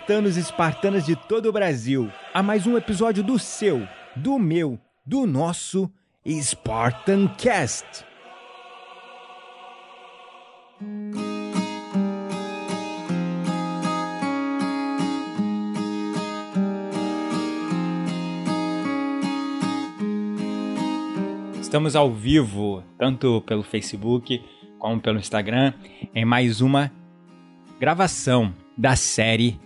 [0.00, 3.86] Espartanos e espartanas de todo o Brasil, a mais um episódio do seu,
[4.16, 5.92] do meu, do nosso
[6.26, 8.04] Spartan Cast.
[21.60, 24.42] Estamos ao vivo, tanto pelo Facebook
[24.78, 25.74] como pelo Instagram,
[26.14, 26.90] em mais uma
[27.78, 29.60] gravação da série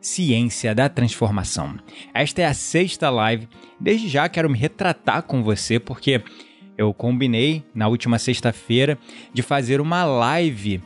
[0.00, 1.78] Ciência da Transformação.
[2.14, 3.48] Esta é a sexta live.
[3.78, 6.22] Desde já quero me retratar com você, porque
[6.76, 8.98] eu combinei na última sexta-feira
[9.32, 10.80] de fazer uma live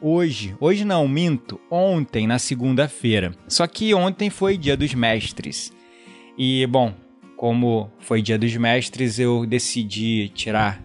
[0.00, 0.56] hoje.
[0.58, 3.32] Hoje não, minto, ontem, na segunda-feira.
[3.46, 5.72] Só que ontem foi Dia dos Mestres.
[6.36, 6.94] E, bom,
[7.36, 10.82] como foi Dia dos Mestres, eu decidi tirar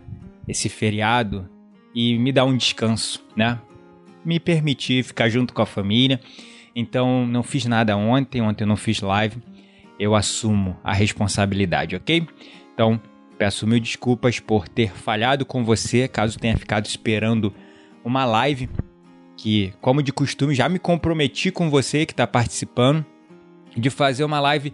[0.47, 1.49] esse feriado
[1.95, 3.59] e me dar um descanso, né?
[4.23, 6.19] Me permitir ficar junto com a família.
[6.79, 9.41] Então, não fiz nada ontem, ontem eu não fiz live.
[9.99, 12.27] Eu assumo a responsabilidade, ok?
[12.71, 13.01] Então,
[13.35, 17.51] peço mil desculpas por ter falhado com você, caso tenha ficado esperando
[18.05, 18.69] uma live
[19.35, 23.03] que, como de costume, já me comprometi com você que está participando
[23.75, 24.71] de fazer uma live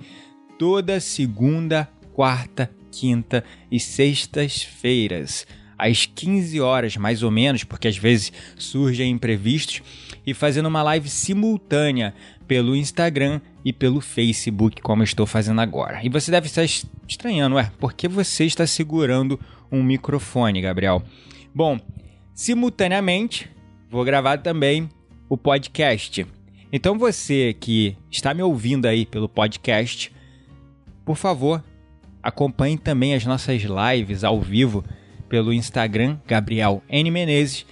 [0.60, 5.48] toda segunda, quarta, quinta e sextas-feiras,
[5.84, 9.82] às 15 horas mais ou menos, porque às vezes surgem imprevistos,
[10.26, 12.14] e fazendo uma live simultânea
[12.48, 16.00] pelo Instagram e pelo Facebook, como estou fazendo agora.
[16.04, 16.64] E você deve estar
[17.08, 19.38] estranhando, ué, por que você está segurando
[19.70, 21.04] um microfone, Gabriel?
[21.54, 21.78] Bom,
[22.34, 23.50] simultaneamente
[23.90, 24.90] vou gravar também
[25.28, 26.26] o podcast.
[26.72, 30.12] Então você que está me ouvindo aí pelo podcast,
[31.04, 31.62] por favor,
[32.22, 34.84] acompanhe também as nossas lives ao vivo
[35.34, 37.10] pelo Instagram Gabriel N.
[37.10, 37.66] Menezes.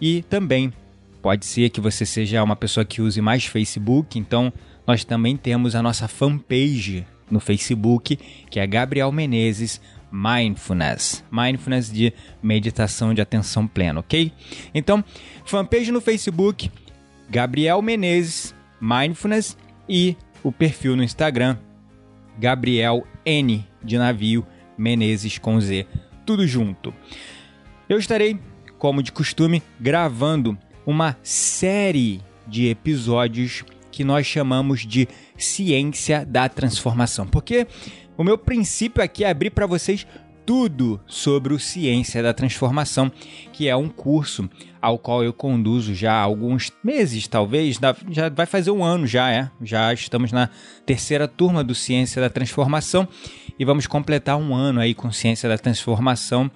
[0.00, 0.72] E também
[1.20, 4.50] pode ser que você seja uma pessoa que use mais Facebook, então
[4.86, 8.18] nós também temos a nossa fanpage no Facebook,
[8.48, 9.78] que é Gabriel Menezes
[10.10, 11.22] Mindfulness.
[11.30, 14.32] Mindfulness de meditação de atenção plena, ok?
[14.74, 15.04] Então,
[15.44, 16.70] fanpage no Facebook,
[17.28, 19.54] Gabriel Menezes Mindfulness.
[19.86, 21.58] E o perfil no Instagram,
[22.38, 23.66] Gabriel N.
[23.84, 24.46] de navio
[24.78, 25.86] Menezes com Z,
[26.24, 26.94] tudo junto.
[27.88, 28.38] Eu estarei,
[28.78, 30.56] como de costume, gravando
[30.86, 35.06] uma série de episódios que nós chamamos de
[35.36, 37.66] Ciência da Transformação, porque
[38.16, 40.06] o meu princípio aqui é abrir para vocês
[40.44, 43.10] tudo sobre o Ciência da Transformação,
[43.52, 44.48] que é um curso
[44.80, 47.78] ao qual eu conduzo já há alguns meses, talvez,
[48.10, 49.50] já vai fazer um ano já, é.
[49.60, 50.48] Já estamos na
[50.84, 53.06] terceira turma do Ciência da Transformação
[53.58, 56.50] e vamos completar um ano aí com Ciência da Transformação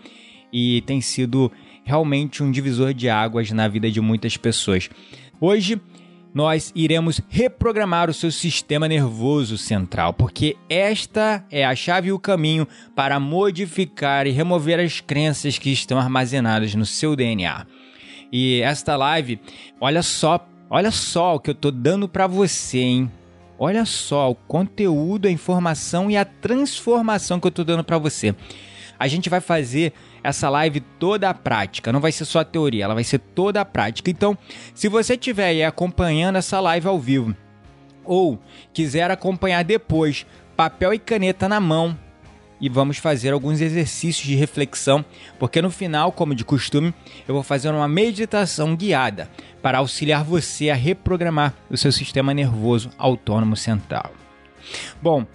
[0.52, 1.52] e tem sido
[1.84, 4.90] realmente um divisor de águas na vida de muitas pessoas.
[5.40, 5.80] Hoje
[6.36, 12.18] nós iremos reprogramar o seu sistema nervoso central, porque esta é a chave e o
[12.18, 17.66] caminho para modificar e remover as crenças que estão armazenadas no seu DNA.
[18.30, 19.40] E esta live,
[19.80, 23.10] olha só, olha só o que eu tô dando para você, hein?
[23.58, 28.34] Olha só o conteúdo, a informação e a transformação que eu tô dando para você.
[28.98, 29.94] A gente vai fazer
[30.26, 33.60] essa live toda a prática, não vai ser só a teoria, ela vai ser toda
[33.60, 34.10] a prática.
[34.10, 34.36] Então,
[34.74, 37.34] se você estiver aí acompanhando essa live ao vivo
[38.04, 38.38] ou
[38.72, 40.26] quiser acompanhar depois,
[40.56, 41.96] papel e caneta na mão,
[42.60, 45.04] e vamos fazer alguns exercícios de reflexão,
[45.38, 46.92] porque no final, como de costume,
[47.28, 49.30] eu vou fazer uma meditação guiada
[49.62, 54.10] para auxiliar você a reprogramar o seu sistema nervoso autônomo central.
[55.00, 55.26] Bom,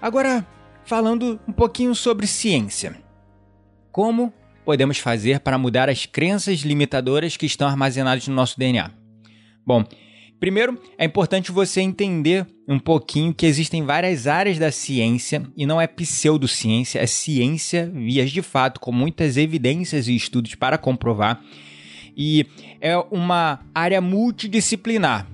[0.00, 0.46] agora
[0.84, 3.09] falando um pouquinho sobre ciência.
[3.92, 4.32] Como
[4.64, 8.90] podemos fazer para mudar as crenças limitadoras que estão armazenadas no nosso DNA?
[9.66, 9.84] Bom,
[10.38, 15.80] primeiro é importante você entender um pouquinho que existem várias áreas da ciência e não
[15.80, 21.42] é pseudociência, é ciência, vias de fato, com muitas evidências e estudos para comprovar.
[22.16, 22.46] E
[22.80, 25.26] é uma área multidisciplinar.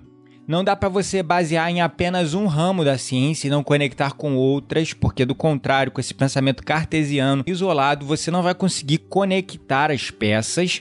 [0.47, 4.37] Não dá para você basear em apenas um ramo da ciência e não conectar com
[4.37, 10.11] outras, porque do contrário, com esse pensamento cartesiano isolado, você não vai conseguir conectar as
[10.11, 10.81] peças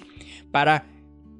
[0.52, 0.84] para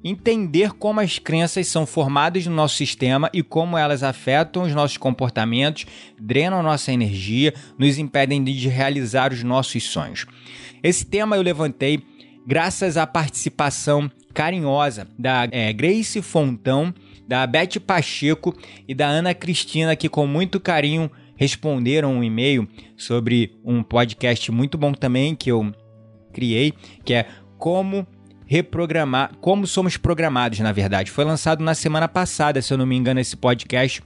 [0.02, 4.96] entender como as crenças são formadas no nosso sistema e como elas afetam os nossos
[4.96, 5.86] comportamentos,
[6.20, 10.26] drenam nossa energia, nos impedem de realizar os nossos sonhos.
[10.82, 12.02] Esse tema eu levantei
[12.46, 16.94] graças à participação carinhosa da é, Grace Fontão,
[17.26, 18.54] da Beth Pacheco
[18.86, 24.78] e da Ana Cristina, que com muito carinho responderam um e-mail sobre um podcast muito
[24.78, 25.72] bom também que eu
[26.32, 26.72] criei,
[27.04, 27.26] que é
[27.58, 28.06] Como
[28.46, 31.10] reprogramar, como somos programados, na verdade.
[31.10, 34.02] Foi lançado na semana passada, se eu não me engano, esse podcast.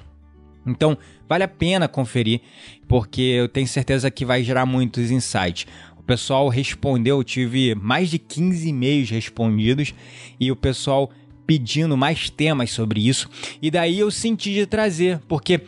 [0.66, 0.96] Então,
[1.28, 2.40] vale a pena conferir,
[2.88, 5.66] porque eu tenho certeza que vai gerar muitos insights.
[5.96, 9.94] O pessoal respondeu, eu tive mais de 15 e-mails respondidos
[10.38, 11.10] e o pessoal
[11.50, 13.28] pedindo mais temas sobre isso.
[13.60, 15.60] E daí eu senti de trazer, porque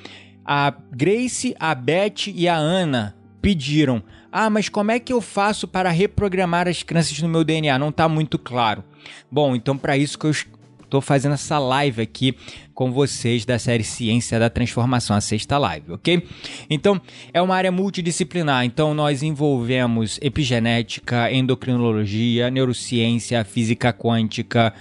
[0.45, 4.01] a Grace, a Beth e a Ana pediram
[4.31, 7.77] ah, mas como é que eu faço para reprogramar as crenças no meu DNA?
[7.81, 8.85] Não está muito claro.
[9.31, 12.37] Bom, então para isso que eu estou fazendo essa live aqui
[12.73, 16.27] com vocês da série Ciência da Transformação, a sexta live, ok?
[16.71, 17.01] Então,
[17.33, 18.65] é uma área multidisciplinar.
[18.65, 24.73] Então, nós envolvemos epigenética, endocrinologia, neurociência, física quântica,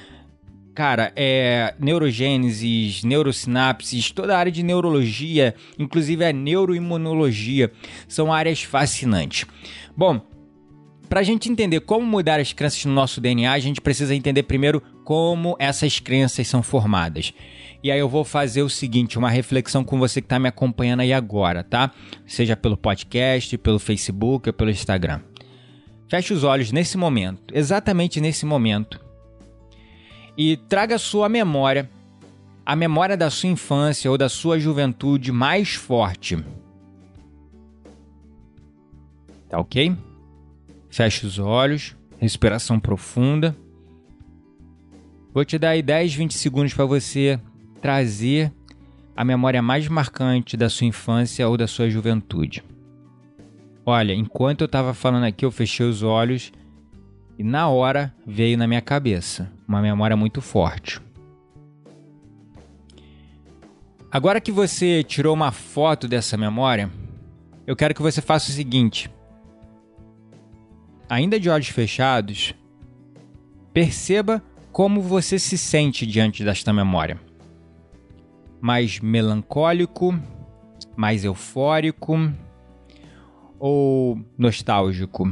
[0.74, 7.72] Cara, é neurogênesis, neurosinapses, toda a área de neurologia, inclusive a neuroimunologia,
[8.08, 9.46] são áreas fascinantes.
[9.96, 10.22] Bom,
[11.10, 14.44] para a gente entender como mudar as crenças no nosso DNA, a gente precisa entender
[14.44, 17.34] primeiro como essas crenças são formadas.
[17.84, 21.02] E aí eu vou fazer o seguinte, uma reflexão com você que está me acompanhando
[21.02, 21.92] aí agora, tá?
[22.26, 25.20] Seja pelo podcast, pelo Facebook ou pelo Instagram.
[26.08, 29.11] Feche os olhos nesse momento, exatamente nesse momento
[30.38, 31.90] e traga sua memória,
[32.66, 36.38] a memória da sua infância ou da sua juventude mais forte.
[39.50, 39.96] Tá ok?
[40.90, 43.56] Feche os olhos, respiração profunda.
[45.34, 47.40] Vou te dar aí 10, 20 segundos para você
[47.82, 48.52] trazer
[49.16, 52.64] a memória mais marcante da sua infância ou da sua juventude.
[53.86, 56.52] Olha, enquanto eu estava falando aqui, eu fechei os olhos
[57.38, 61.00] e na hora veio na minha cabeça uma memória muito forte.
[64.12, 66.92] Agora que você tirou uma foto dessa memória,
[67.66, 69.10] eu quero que você faça o seguinte.
[71.10, 72.54] Ainda de olhos fechados,
[73.74, 77.20] perceba como você se sente diante desta memória.
[78.60, 80.14] Mais melancólico,
[80.96, 82.32] mais eufórico
[83.58, 85.30] ou nostálgico?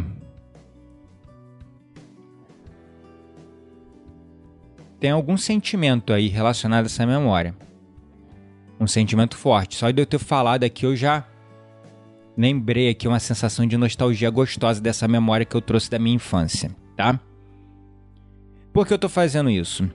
[5.00, 7.56] Tem algum sentimento aí relacionado a essa memória.
[8.80, 9.76] Um sentimento forte.
[9.76, 11.26] Só de eu ter falado aqui, eu já
[12.38, 16.76] lembrei aqui uma sensação de nostalgia gostosa dessa memória que eu trouxe da minha infância,
[16.96, 17.20] tá?
[18.72, 19.90] Por que eu estou fazendo isso?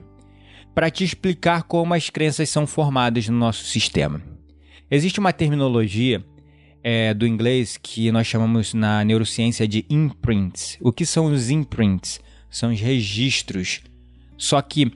[0.73, 4.21] Para te explicar como as crenças são formadas no nosso sistema.
[4.91, 6.23] Existe uma terminologia
[6.83, 10.77] é, do inglês que nós chamamos na neurociência de imprints.
[10.81, 12.19] O que são os imprints?
[12.49, 13.81] São os registros
[14.37, 14.91] só que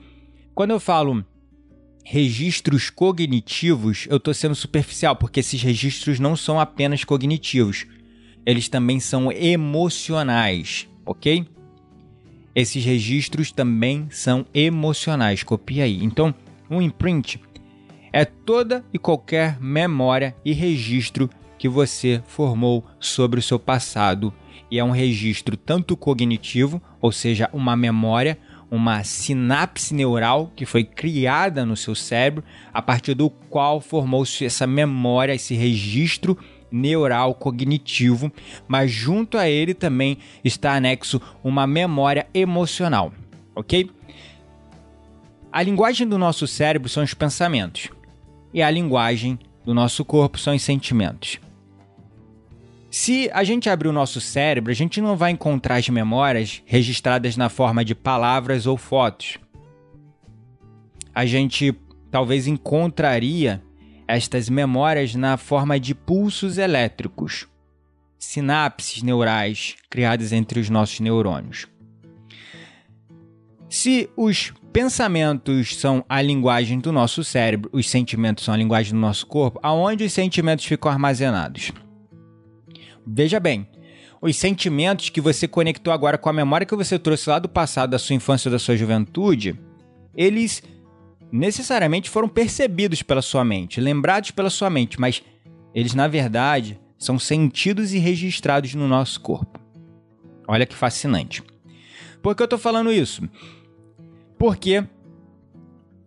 [0.54, 1.24] quando eu falo
[2.04, 7.86] registros cognitivos, eu estou sendo superficial, porque esses registros não são apenas cognitivos,
[8.44, 11.46] eles também são emocionais, ok?
[12.54, 16.02] Esses registros também são emocionais, copia aí.
[16.02, 16.34] Então,
[16.68, 17.40] um imprint
[18.12, 24.32] é toda e qualquer memória e registro que você formou sobre o seu passado.
[24.70, 28.38] E é um registro tanto cognitivo, ou seja, uma memória,
[28.70, 34.66] uma sinapse neural que foi criada no seu cérebro, a partir do qual formou-se essa
[34.66, 36.38] memória, esse registro
[36.70, 38.30] neural cognitivo,
[38.68, 43.12] mas junto a ele também está anexo uma memória emocional,
[43.56, 43.90] ok?
[45.52, 47.88] A linguagem do nosso cérebro são os pensamentos
[48.54, 51.40] e a linguagem do nosso corpo são os sentimentos.
[52.90, 57.36] Se a gente abrir o nosso cérebro, a gente não vai encontrar as memórias registradas
[57.36, 59.38] na forma de palavras ou fotos.
[61.14, 61.72] A gente
[62.10, 63.62] talvez encontraria
[64.08, 67.46] estas memórias na forma de pulsos elétricos,
[68.18, 71.68] sinapses neurais criadas entre os nossos neurônios.
[73.68, 78.98] Se os pensamentos são a linguagem do nosso cérebro, os sentimentos são a linguagem do
[78.98, 81.72] nosso corpo, aonde os sentimentos ficam armazenados?
[83.06, 83.66] Veja bem,
[84.20, 87.90] os sentimentos que você conectou agora com a memória que você trouxe lá do passado,
[87.90, 89.58] da sua infância, da sua juventude,
[90.14, 90.62] eles
[91.32, 95.22] necessariamente foram percebidos pela sua mente, lembrados pela sua mente, mas
[95.74, 99.58] eles na verdade são sentidos e registrados no nosso corpo.
[100.46, 101.42] Olha que fascinante.
[102.22, 103.22] Por que eu estou falando isso?
[104.38, 104.84] Porque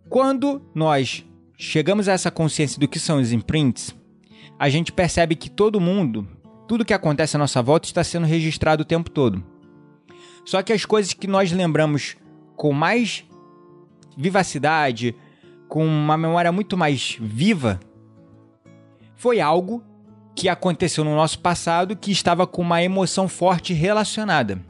[0.08, 1.24] quando nós
[1.56, 3.94] chegamos a essa consciência do que são os imprints,
[4.58, 6.28] a gente percebe que todo mundo,
[6.66, 9.44] tudo que acontece à nossa volta está sendo registrado o tempo todo.
[10.44, 12.16] Só que as coisas que nós lembramos
[12.56, 13.24] com mais
[14.16, 15.14] vivacidade,
[15.68, 17.80] com uma memória muito mais viva,
[19.16, 19.82] foi algo
[20.34, 24.60] que aconteceu no nosso passado que estava com uma emoção forte relacionada.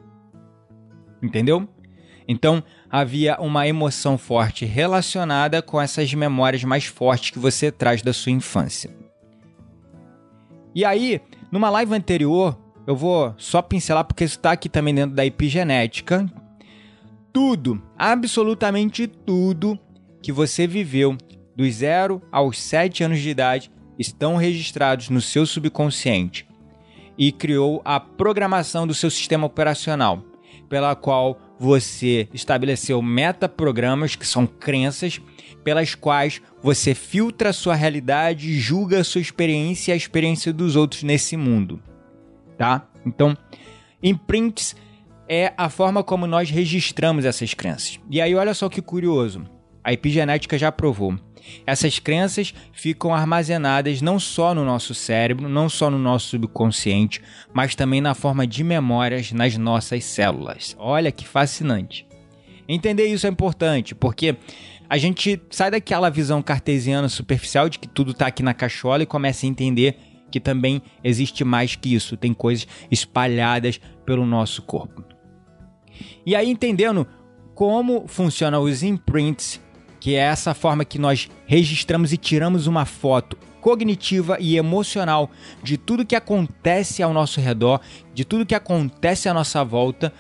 [1.23, 1.69] Entendeu?
[2.27, 8.13] Então, havia uma emoção forte relacionada com essas memórias mais fortes que você traz da
[8.13, 8.91] sua infância.
[10.75, 11.21] E aí,
[11.55, 16.27] numa live anterior, eu vou só pincelar porque isso está aqui também dentro da epigenética.
[17.33, 19.79] Tudo, absolutamente tudo
[20.21, 21.17] que você viveu
[21.55, 26.45] dos 0 aos 7 anos de idade estão registrados no seu subconsciente
[27.17, 30.25] e criou a programação do seu sistema operacional,
[30.69, 35.21] pela qual você estabeleceu metaprogramas, que são crenças,
[35.63, 40.77] pelas quais você filtra a sua realidade julga a sua experiência e a experiência dos
[40.77, 41.83] outros nesse mundo.
[42.59, 42.87] Tá?
[43.07, 43.37] Então,
[44.03, 44.77] imprints
[45.29, 47.99] é a forma como nós registramos essas crenças.
[48.11, 49.45] E aí, olha só que curioso.
[49.85, 51.15] A epigenética já provou.
[51.67, 57.21] Essas crenças ficam armazenadas não só no nosso cérebro, não só no nosso subconsciente,
[57.53, 60.75] mas também na forma de memórias nas nossas células.
[60.79, 62.07] Olha que fascinante.
[62.67, 64.37] Entender isso é importante, porque
[64.89, 69.07] a gente sai daquela visão cartesiana superficial de que tudo está aqui na cachola e
[69.07, 69.99] começa a entender
[70.31, 75.05] que também existe mais que isso, tem coisas espalhadas pelo nosso corpo.
[76.27, 77.07] E aí, entendendo
[77.55, 79.61] como funcionam os imprints
[80.05, 85.31] que é essa forma que nós registramos e tiramos uma foto cognitiva e emocional
[85.63, 87.81] de tudo que acontece ao nosso redor,
[88.13, 90.13] de tudo que acontece à nossa volta,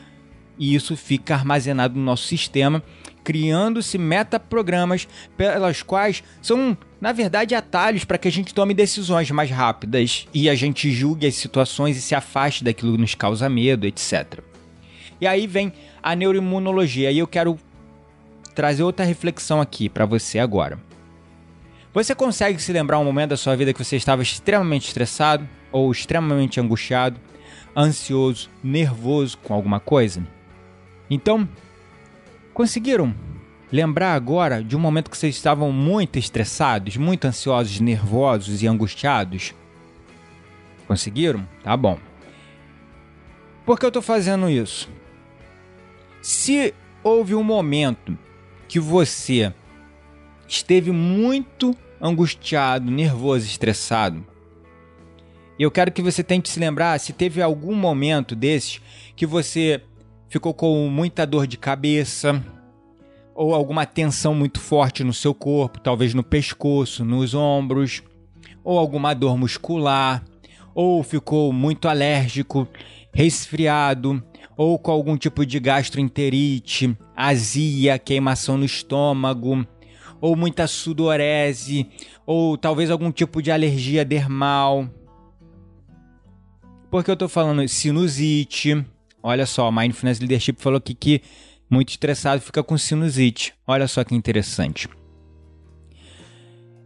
[0.58, 2.82] e isso fica armazenado no nosso sistema,
[3.22, 9.50] criando-se metaprogramas pelas quais são, na verdade, atalhos para que a gente tome decisões mais
[9.50, 13.86] rápidas e a gente julgue as situações e se afaste daquilo que nos causa medo,
[13.86, 14.40] etc.
[15.20, 17.58] E aí vem a neuroimunologia, e eu quero
[18.54, 20.78] trazer outra reflexão aqui para você agora.
[21.92, 25.92] Você consegue se lembrar um momento da sua vida que você estava extremamente estressado ou
[25.92, 27.20] extremamente angustiado,
[27.76, 30.26] ansioso, nervoso com alguma coisa?
[31.08, 31.48] Então,
[32.52, 33.14] conseguiram
[33.70, 39.54] lembrar agora de um momento que vocês estavam muito estressados, muito ansiosos, nervosos e angustiados?
[40.86, 41.46] Conseguiram?
[41.62, 41.98] Tá bom.
[43.64, 44.90] Por que eu estou fazendo isso?
[46.20, 48.18] Se houve um momento
[48.74, 49.54] que você
[50.48, 54.26] esteve muito angustiado, nervoso, estressado,
[55.56, 58.80] eu quero que você tente se lembrar se teve algum momento desses
[59.14, 59.80] que você
[60.28, 62.44] ficou com muita dor de cabeça
[63.32, 68.02] ou alguma tensão muito forte no seu corpo, talvez no pescoço, nos ombros,
[68.64, 70.24] ou alguma dor muscular,
[70.74, 72.66] ou ficou muito alérgico,
[73.12, 74.20] resfriado,
[74.56, 79.66] ou com algum tipo de gastroenterite, azia, queimação no estômago,
[80.20, 81.86] ou muita sudorese,
[82.26, 84.88] ou talvez algum tipo de alergia dermal.
[86.90, 88.84] Por que eu tô falando sinusite?
[89.22, 91.22] Olha só, Mindfulness Leadership falou aqui que
[91.68, 93.54] muito estressado fica com sinusite.
[93.66, 94.88] Olha só que interessante.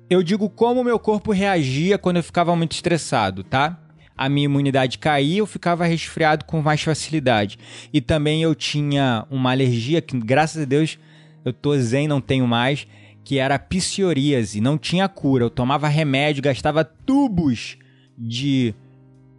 [0.08, 3.78] Eu digo como meu corpo reagia quando eu ficava muito estressado, tá?
[4.18, 7.58] A minha imunidade caía, eu ficava resfriado com mais facilidade.
[7.92, 10.98] E também eu tinha uma alergia que, graças a Deus,
[11.44, 12.86] eu tô zen, não tenho mais,
[13.24, 15.44] que era psoríase, não tinha cura.
[15.44, 17.78] Eu tomava remédio, gastava tubos
[18.18, 18.74] de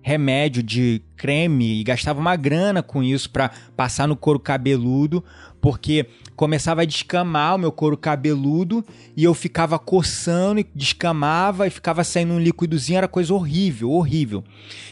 [0.01, 5.23] remédio de creme e gastava uma grana com isso para passar no couro cabeludo,
[5.61, 8.83] porque começava a descamar o meu couro cabeludo
[9.15, 14.43] e eu ficava coçando e descamava e ficava saindo um líquidozinho, era coisa horrível, horrível.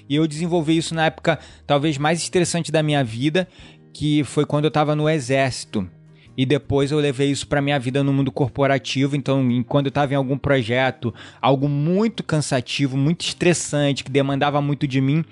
[0.09, 3.47] E eu desenvolvi isso na época talvez mais estressante da minha vida,
[3.93, 5.89] que foi quando eu estava no exército.
[6.37, 9.15] E depois eu levei isso para minha vida no mundo corporativo.
[9.15, 14.87] Então, quando eu estava em algum projeto, algo muito cansativo, muito estressante, que demandava muito
[14.87, 15.25] de mim,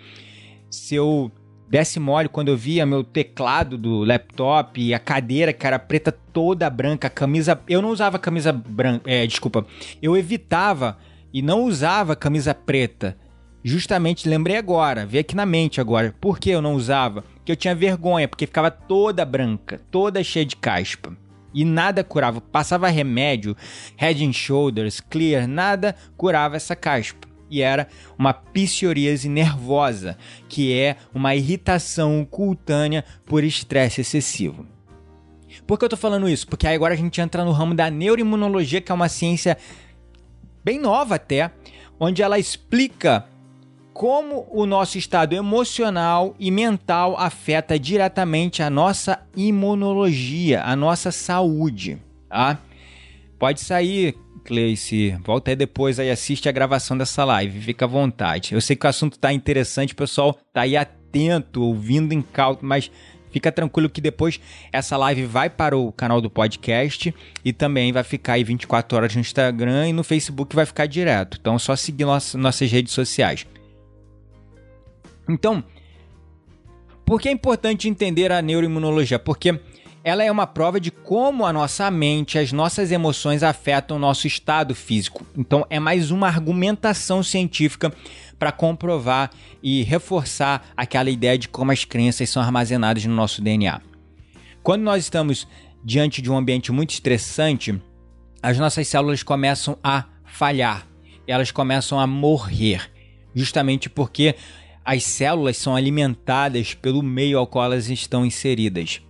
[0.67, 1.31] se eu
[1.67, 6.11] desse mole quando eu via meu teclado do laptop e a cadeira que era preta
[6.11, 7.59] toda branca, camisa.
[7.67, 9.09] Eu não usava camisa branca.
[9.09, 9.65] É, desculpa.
[10.01, 10.97] Eu evitava
[11.33, 13.17] e não usava camisa preta.
[13.63, 16.13] Justamente, lembrei agora, vi aqui na mente agora.
[16.21, 17.23] Por que eu não usava?
[17.43, 21.17] Que eu tinha vergonha, porque ficava toda branca, toda cheia de caspa.
[21.51, 22.39] E nada curava.
[22.39, 23.57] Passava remédio,
[23.95, 27.24] Head and Shoulders, Clear, nada curava essa caspa.
[27.49, 27.87] E era
[28.17, 30.17] uma psoríase nervosa,
[30.49, 34.65] que é uma irritação cutânea por estresse excessivo.
[35.65, 36.47] Por que eu tô falando isso?
[36.47, 39.57] Porque agora a gente entra no ramo da neuroimunologia, que é uma ciência
[40.63, 41.51] bem nova até,
[41.99, 43.25] onde ela explica
[43.93, 51.97] como o nosso estado emocional e mental afeta diretamente a nossa imunologia, a nossa saúde,
[52.27, 52.59] tá?
[53.39, 58.53] Pode sair, Cleice, volta aí depois aí, assiste a gravação dessa live, fica à vontade.
[58.53, 62.69] Eu sei que o assunto tá interessante, o pessoal tá aí atento, ouvindo em cálculo,
[62.69, 62.89] mas
[63.35, 64.39] Fica tranquilo que depois
[64.71, 69.13] essa live vai para o canal do podcast e também vai ficar aí 24 horas
[69.13, 71.37] no Instagram e no Facebook vai ficar direto.
[71.41, 73.45] Então é só seguir nossas, nossas redes sociais.
[75.27, 75.61] Então,
[77.05, 79.19] por que é importante entender a neuroimunologia?
[79.19, 79.59] Porque
[80.05, 84.27] ela é uma prova de como a nossa mente, as nossas emoções afetam o nosso
[84.27, 85.25] estado físico.
[85.35, 87.91] Então, é mais uma argumentação científica
[88.37, 89.31] para comprovar
[89.63, 93.81] e reforçar aquela ideia de como as crenças são armazenadas no nosso DNA.
[94.61, 95.47] Quando nós estamos
[95.83, 97.81] diante de um ambiente muito estressante,
[98.43, 100.87] as nossas células começam a falhar,
[101.25, 102.91] elas começam a morrer,
[103.33, 104.35] justamente porque
[104.85, 109.01] as células são alimentadas pelo meio ao qual elas estão inseridas.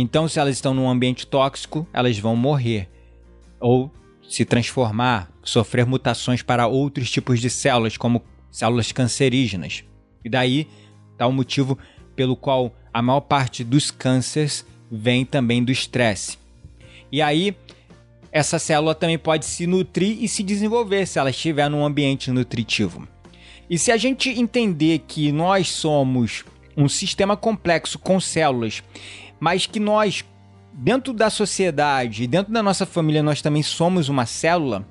[0.00, 2.88] Então, se elas estão num ambiente tóxico, elas vão morrer
[3.58, 3.90] ou
[4.28, 9.82] se transformar, sofrer mutações para outros tipos de células, como células cancerígenas.
[10.24, 10.68] E daí
[11.10, 11.76] está o motivo
[12.14, 16.38] pelo qual a maior parte dos cânceres vem também do estresse.
[17.10, 17.56] E aí,
[18.30, 23.08] essa célula também pode se nutrir e se desenvolver se ela estiver num ambiente nutritivo.
[23.68, 26.44] E se a gente entender que nós somos
[26.76, 28.84] um sistema complexo com células,
[29.40, 30.24] mas que nós,
[30.72, 34.86] dentro da sociedade, dentro da nossa família, nós também somos uma célula,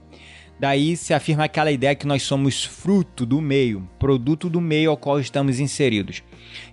[0.59, 4.97] Daí se afirma aquela ideia que nós somos fruto do meio, produto do meio ao
[4.97, 6.23] qual estamos inseridos.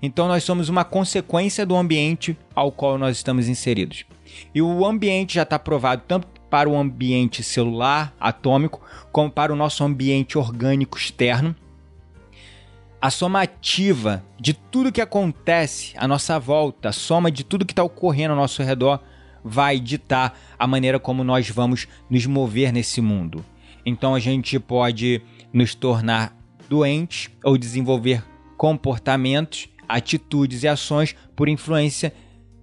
[0.00, 4.06] Então nós somos uma consequência do ambiente ao qual nós estamos inseridos.
[4.54, 8.80] E o ambiente já está provado tanto para o ambiente celular, atômico,
[9.12, 11.54] como para o nosso ambiente orgânico externo.
[13.04, 17.84] A somativa de tudo que acontece à nossa volta, a soma de tudo que está
[17.84, 18.98] ocorrendo ao nosso redor,
[19.44, 23.44] vai ditar a maneira como nós vamos nos mover nesse mundo.
[23.84, 25.20] Então a gente pode
[25.52, 26.34] nos tornar
[26.66, 28.24] doentes ou desenvolver
[28.56, 32.10] comportamentos, atitudes e ações por influência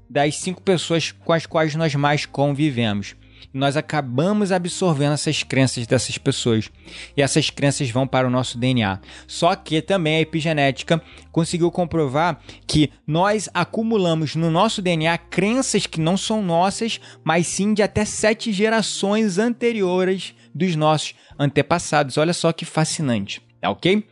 [0.09, 3.15] das cinco pessoas com as quais nós mais convivemos.
[3.53, 6.69] Nós acabamos absorvendo essas crenças dessas pessoas
[7.15, 8.99] e essas crenças vão para o nosso DNA.
[9.27, 15.99] Só que também a epigenética conseguiu comprovar que nós acumulamos no nosso DNA crenças que
[15.99, 22.17] não são nossas, mas sim de até sete gerações anteriores dos nossos antepassados.
[22.17, 24.03] Olha só que fascinante, tá ok?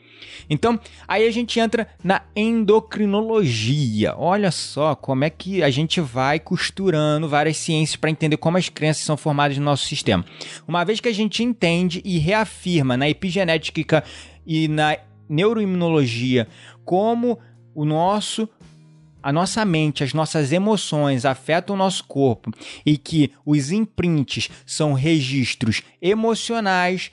[0.50, 4.16] Então, aí a gente entra na endocrinologia.
[4.18, 8.70] Olha só como é que a gente vai costurando várias ciências para entender como as
[8.70, 10.26] crenças são formadas no nosso sistema.
[10.68, 14.04] Uma vez que a gente entende e reafirma na epigenética
[14.46, 16.48] e na neuroimunologia
[16.84, 17.38] como
[17.76, 18.50] o nosso
[19.22, 22.52] a nossa mente, as nossas emoções afetam o nosso corpo
[22.86, 27.12] e que os imprints são registros emocionais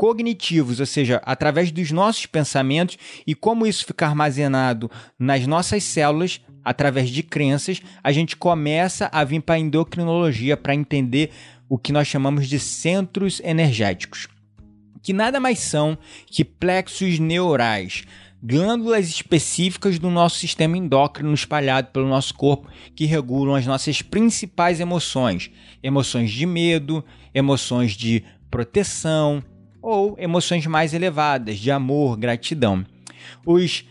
[0.00, 6.40] cognitivos, ou seja, através dos nossos pensamentos e como isso fica armazenado nas nossas células
[6.64, 11.32] através de crenças, a gente começa a vir para a endocrinologia para entender
[11.68, 14.26] o que nós chamamos de centros energéticos,
[15.02, 18.04] que nada mais são que plexos neurais
[18.42, 24.80] glândulas específicas do nosso sistema endócrino espalhado pelo nosso corpo que regulam as nossas principais
[24.80, 25.50] emoções:
[25.82, 29.44] emoções de medo, emoções de proteção
[29.82, 32.84] ou emoções mais elevadas de amor, gratidão.
[33.44, 33.84] Os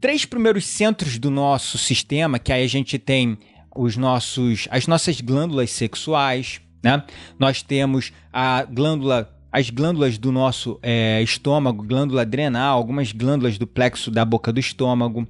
[0.00, 3.38] três primeiros centros do nosso sistema, que aí a gente tem
[3.74, 7.02] os nossos as nossas glândulas sexuais, né?
[7.38, 13.66] Nós temos a glândula as glândulas do nosso é, estômago, glândula adrenal, algumas glândulas do
[13.66, 15.26] plexo da boca do estômago.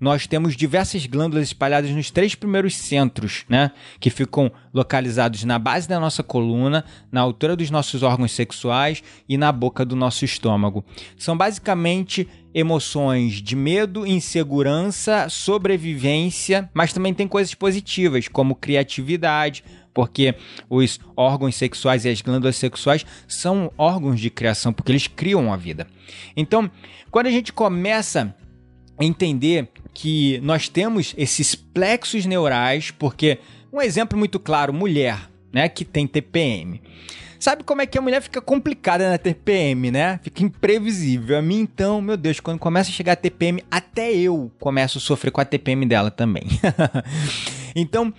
[0.00, 3.70] Nós temos diversas glândulas espalhadas nos três primeiros centros, né?
[4.00, 9.36] Que ficam localizados na base da nossa coluna, na altura dos nossos órgãos sexuais e
[9.38, 10.84] na boca do nosso estômago.
[11.16, 20.34] São basicamente emoções de medo, insegurança, sobrevivência, mas também tem coisas positivas, como criatividade, porque
[20.68, 25.56] os órgãos sexuais e as glândulas sexuais são órgãos de criação, porque eles criam a
[25.56, 25.86] vida.
[26.36, 26.70] Então,
[27.10, 28.34] quando a gente começa
[28.98, 33.38] a entender que nós temos esses plexos neurais, porque
[33.72, 35.28] um exemplo muito claro, mulher.
[35.52, 36.80] né, que tem TPM.
[37.40, 40.20] Sabe como é que a mulher fica complicada na TPM, né?
[40.22, 41.38] Fica imprevisível.
[41.38, 45.00] A mim, então, meu Deus, quando começa a chegar a TPM, até eu começo a
[45.00, 46.44] sofrer com a TPM dela também.
[47.74, 48.12] então,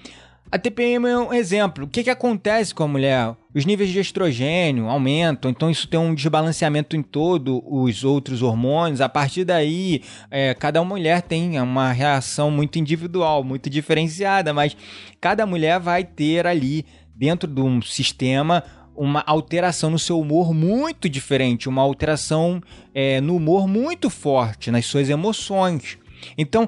[0.52, 1.86] a TPM é um exemplo.
[1.86, 3.34] O que, que acontece com a mulher?
[3.56, 9.00] Os níveis de estrogênio aumentam, então isso tem um desbalanceamento em todos os outros hormônios.
[9.00, 14.76] A partir daí, é, cada mulher tem uma reação muito individual, muito diferenciada, mas
[15.22, 16.86] cada mulher vai ter ali,
[17.16, 18.62] dentro de um sistema,
[18.94, 22.62] uma alteração no seu humor muito diferente, uma alteração
[22.94, 25.98] é, no humor muito forte, nas suas emoções.
[26.38, 26.68] Então,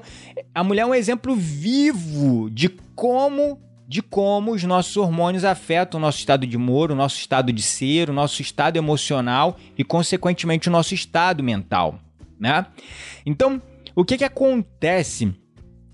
[0.54, 3.58] a mulher é um exemplo vivo de como
[3.94, 7.62] de como os nossos hormônios afetam o nosso estado de humor, o nosso estado de
[7.62, 12.00] ser, o nosso estado emocional e, consequentemente, o nosso estado mental,
[12.36, 12.66] né?
[13.24, 13.62] Então,
[13.94, 15.32] o que que acontece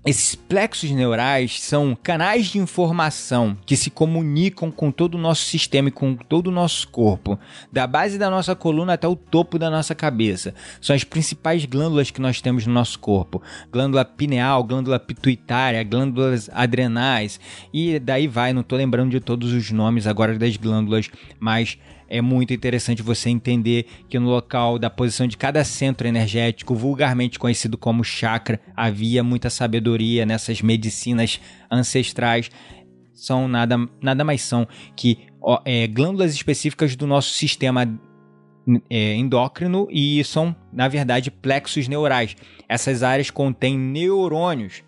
[0.03, 5.89] esses plexos neurais são canais de informação que se comunicam com todo o nosso sistema
[5.89, 7.39] e com todo o nosso corpo,
[7.71, 10.55] da base da nossa coluna até o topo da nossa cabeça.
[10.81, 16.49] São as principais glândulas que nós temos no nosso corpo: glândula pineal, glândula pituitária, glândulas
[16.51, 17.39] adrenais,
[17.71, 18.53] e daí vai.
[18.53, 21.09] Não estou lembrando de todos os nomes agora das glândulas,
[21.39, 21.77] mas
[22.11, 27.39] é muito interessante você entender que no local da posição de cada centro energético, vulgarmente
[27.39, 31.39] conhecido como chakra, havia muita sabedoria nessas medicinas
[31.71, 32.51] ancestrais.
[33.13, 37.87] São nada, nada mais são que ó, é, glândulas específicas do nosso sistema
[38.89, 42.35] é, endócrino e são, na verdade, plexos neurais.
[42.67, 44.83] Essas áreas contêm neurônios.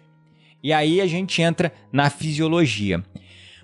[0.61, 3.01] E aí a gente entra na fisiologia.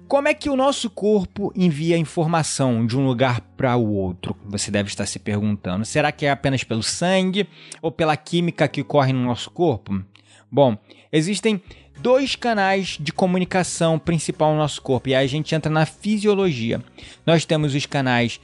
[0.10, 4.36] Como é que o nosso corpo envia informação de um lugar para o outro?
[4.48, 5.86] Você deve estar se perguntando.
[5.86, 7.48] Será que é apenas pelo sangue
[7.80, 10.04] ou pela química que corre no nosso corpo?
[10.52, 10.76] Bom,
[11.12, 11.62] existem
[12.00, 16.84] dois canais de comunicação principal no nosso corpo e aí a gente entra na fisiologia.
[17.24, 18.41] Nós temos os canais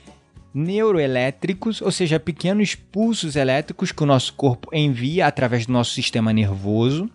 [0.54, 6.32] neuroelétricos, ou seja, pequenos pulsos elétricos que o nosso corpo envia através do nosso sistema
[6.32, 7.10] nervoso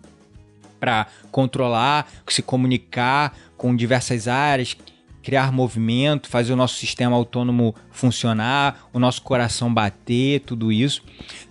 [0.81, 4.75] para controlar, se comunicar com diversas áreas,
[5.21, 11.03] criar movimento, fazer o nosso sistema autônomo funcionar, o nosso coração bater, tudo isso.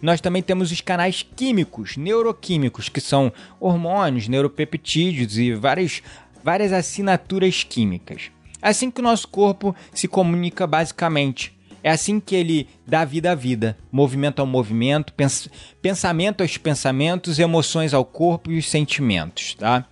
[0.03, 6.03] Nós também temos os canais químicos, neuroquímicos, que são hormônios, neuropeptídeos e várias,
[6.43, 8.33] várias assinaturas químicas.
[8.61, 11.57] Assim que o nosso corpo se comunica basicamente.
[11.83, 15.49] É assim que ele dá vida à vida, movimento ao movimento, pens
[15.81, 19.87] pensamento aos pensamentos, emoções ao corpo e os sentimentos, tá?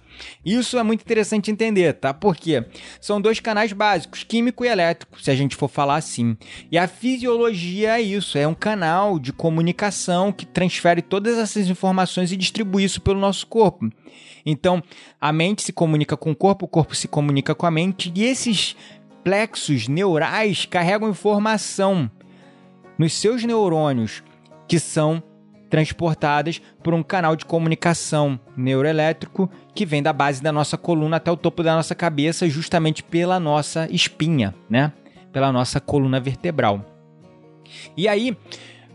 [0.45, 2.13] Isso é muito interessante entender, tá?
[2.13, 2.65] Porque
[3.01, 6.37] são dois canais básicos, químico e elétrico, se a gente for falar assim.
[6.71, 12.33] E a fisiologia é isso, é um canal de comunicação que transfere todas essas informações
[12.33, 13.91] e distribui isso pelo nosso corpo.
[14.45, 14.83] Então,
[15.21, 18.25] a mente se comunica com o corpo, o corpo se comunica com a mente, e
[18.25, 18.77] esses
[19.29, 22.11] plexos neurais carregam informação
[22.97, 24.23] nos seus neurônios,
[24.67, 25.23] que são
[25.69, 31.31] transportadas por um canal de comunicação neuroelétrico que vem da base da nossa coluna até
[31.31, 34.95] o topo da nossa cabeça, justamente pela nossa espinha, né?
[35.31, 36.83] Pela nossa coluna vertebral.
[37.95, 38.35] E aí,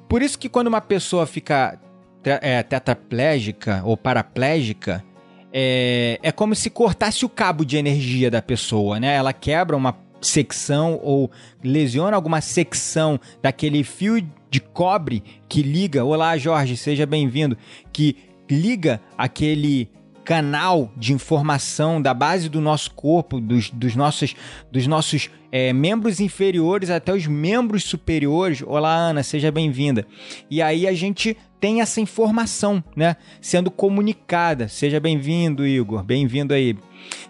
[0.10, 1.80] por isso que quando uma pessoa fica
[2.24, 5.06] é, tetraplégica ou paraplégica,
[5.54, 9.13] é, é como se cortasse o cabo de energia da pessoa, né?
[9.13, 9.93] Ela quebra uma
[10.26, 11.30] secção ou
[11.64, 16.06] lesiona alguma secção daquele fio de cobre que liga.
[16.06, 17.58] Olá, Jorge, seja bem-vindo.
[17.92, 18.16] Que
[18.50, 19.90] liga aquele
[20.24, 24.36] canal de informação da base do nosso corpo, dos, dos nossos,
[24.72, 28.64] dos nossos é, membros inferiores até os membros superiores.
[28.66, 30.06] Olá, Ana, seja bem-vinda.
[30.50, 34.68] E aí a gente tem essa informação, né, sendo comunicada.
[34.68, 36.78] Seja bem-vindo, Igor, bem-vindo aí.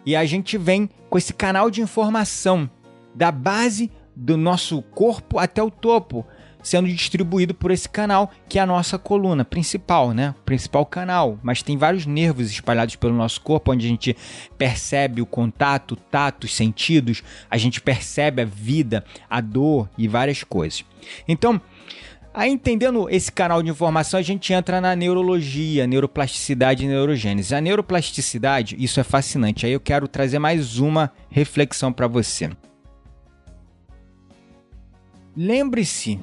[0.06, 2.70] E a gente vem com esse canal de informação
[3.14, 6.26] da base do nosso corpo até o topo
[6.64, 10.34] sendo distribuído por esse canal, que é a nossa coluna principal, né?
[10.46, 11.38] Principal canal.
[11.44, 14.16] Mas tem vários nervos espalhados pelo nosso corpo, onde a gente
[14.58, 17.22] percebe o contato, o tato, os sentidos,
[17.52, 20.86] a gente percebe a vida, a dor e várias coisas.
[21.28, 21.62] Então,
[22.36, 27.54] Aí, entendendo esse canal de informação, a gente entra na neurologia, neuroplasticidade e neurogênese.
[27.54, 29.68] A neuroplasticidade, isso é fascinante.
[29.68, 32.50] Aí eu quero trazer mais uma reflexão para você.
[35.36, 36.20] Lembre-se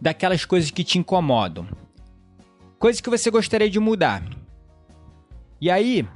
[0.00, 1.66] daquelas coisas que te incomodam.
[2.78, 4.22] Coisas que você gostaria de mudar.
[5.60, 6.06] E aí,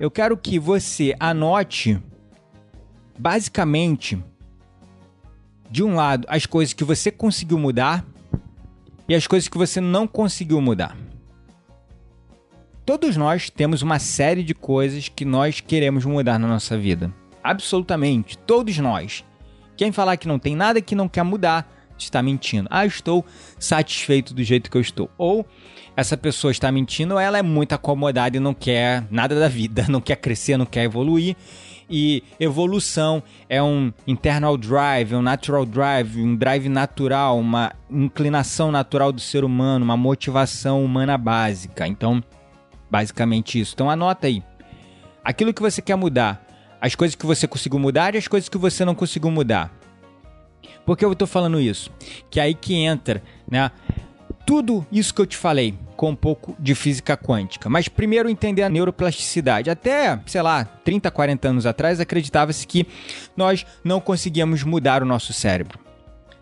[0.00, 2.00] eu quero que você anote
[3.18, 4.22] basicamente
[5.70, 8.04] de um lado as coisas que você conseguiu mudar
[9.06, 10.96] e as coisas que você não conseguiu mudar.
[12.86, 17.12] Todos nós temos uma série de coisas que nós queremos mudar na nossa vida.
[17.44, 18.38] Absolutamente.
[18.38, 19.22] Todos nós.
[19.78, 22.68] Quem falar que não tem nada que não quer mudar, está mentindo.
[22.68, 23.24] Ah, estou
[23.60, 25.08] satisfeito do jeito que eu estou.
[25.16, 25.46] Ou
[25.96, 29.86] essa pessoa está mentindo, ou ela é muito acomodada e não quer nada da vida,
[29.88, 31.36] não quer crescer, não quer evoluir.
[31.88, 39.12] E evolução é um internal drive, um natural drive, um drive natural, uma inclinação natural
[39.12, 41.86] do ser humano, uma motivação humana básica.
[41.86, 42.20] Então,
[42.90, 43.74] basicamente isso.
[43.74, 44.42] Então anota aí.
[45.24, 46.47] Aquilo que você quer mudar,
[46.80, 49.72] as coisas que você conseguiu mudar e as coisas que você não conseguiu mudar.
[50.84, 51.90] Por que eu estou falando isso?
[52.30, 53.70] Que é aí que entra, né?
[54.46, 57.68] Tudo isso que eu te falei com um pouco de física quântica.
[57.68, 59.68] Mas primeiro entender a neuroplasticidade.
[59.68, 62.86] Até, sei lá, 30, 40 anos atrás acreditava-se que
[63.36, 65.78] nós não conseguíamos mudar o nosso cérebro.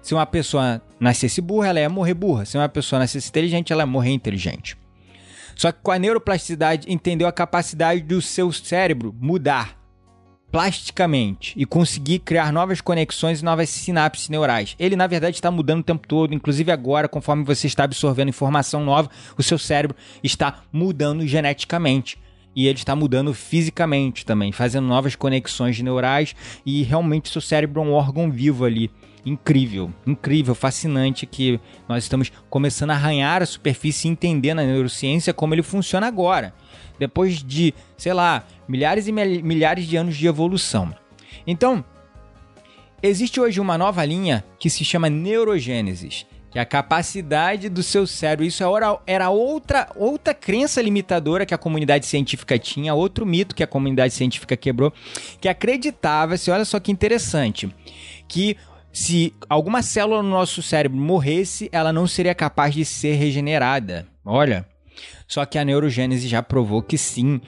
[0.01, 2.45] Se uma pessoa nascesse burra, ela ia morrer burra.
[2.45, 4.77] Se uma pessoa nascesse inteligente, ela ia morrer inteligente.
[5.57, 9.76] Só que com a neuroplasticidade entendeu a capacidade do seu cérebro mudar
[10.51, 14.75] plasticamente e conseguir criar novas conexões e novas sinapses neurais.
[14.79, 18.85] Ele, na verdade, está mudando o tempo todo, inclusive agora, conforme você está absorvendo informação
[18.85, 22.19] nova, o seu cérebro está mudando geneticamente.
[22.55, 27.85] E ele está mudando fisicamente também, fazendo novas conexões neurais e realmente seu cérebro é
[27.85, 28.91] um órgão vivo ali
[29.27, 35.35] incrível, incrível, fascinante que nós estamos começando a arranhar a superfície e entender na neurociência
[35.35, 36.55] como ele funciona agora,
[36.97, 40.95] depois de, sei lá, milhares e milhares de anos de evolução.
[41.45, 41.85] Então,
[43.03, 48.07] existe hoje uma nova linha que se chama neurogênesis, que é a capacidade do seu
[48.07, 48.47] cérebro.
[48.47, 48.63] Isso
[49.07, 54.15] era outra, outra crença limitadora que a comunidade científica tinha, outro mito que a comunidade
[54.15, 54.93] científica quebrou,
[55.41, 57.69] que acreditava-se, olha só que interessante,
[58.29, 58.57] que
[58.97, 64.09] se alguma célula no nosso cérebro morresse, ela não seria capaz de ser regenerada.
[64.25, 64.67] Olha.
[65.29, 67.39] Só que a neurogênese já provou que sim,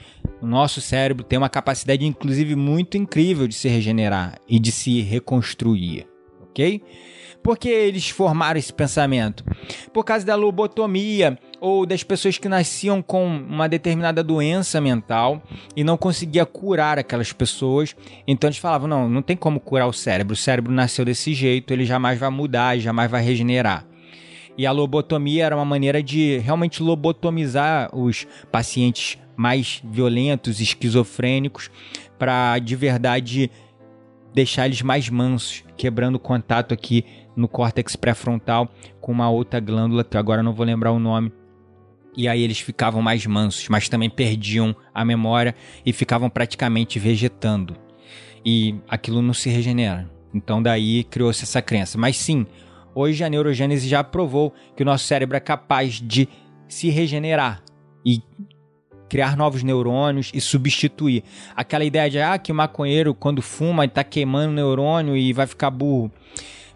[0.43, 5.01] o nosso cérebro tem uma capacidade, inclusive, muito incrível de se regenerar e de se
[5.01, 6.05] reconstruir.
[6.43, 6.83] Ok?
[7.41, 9.43] Por que eles formaram esse pensamento?
[9.91, 15.41] Por causa da lobotomia ou das pessoas que nasciam com uma determinada doença mental
[15.75, 17.95] e não conseguia curar aquelas pessoas.
[18.27, 20.33] Então eles falavam: não, não tem como curar o cérebro.
[20.33, 23.85] O cérebro nasceu desse jeito, ele jamais vai mudar, jamais vai regenerar.
[24.57, 31.71] E a lobotomia era uma maneira de realmente lobotomizar os pacientes mais violentos, esquizofrênicos,
[32.17, 33.49] para de verdade
[34.33, 37.05] deixar eles mais mansos, quebrando o contato aqui
[37.37, 38.69] no córtex pré-frontal
[38.99, 41.31] com uma outra glândula que agora não vou lembrar o nome.
[42.19, 45.55] E aí eles ficavam mais mansos, mas também perdiam a memória
[45.85, 47.77] e ficavam praticamente vegetando.
[48.45, 50.11] E aquilo não se regenera.
[50.33, 51.97] Então daí criou-se essa crença.
[51.97, 52.45] Mas sim,
[52.93, 56.27] hoje a neurogênese já provou que o nosso cérebro é capaz de
[56.67, 57.63] se regenerar
[58.05, 58.21] e
[59.07, 61.23] criar novos neurônios e substituir.
[61.55, 65.47] Aquela ideia de ah, que o maconheiro quando fuma está queimando o neurônio e vai
[65.47, 66.11] ficar burro.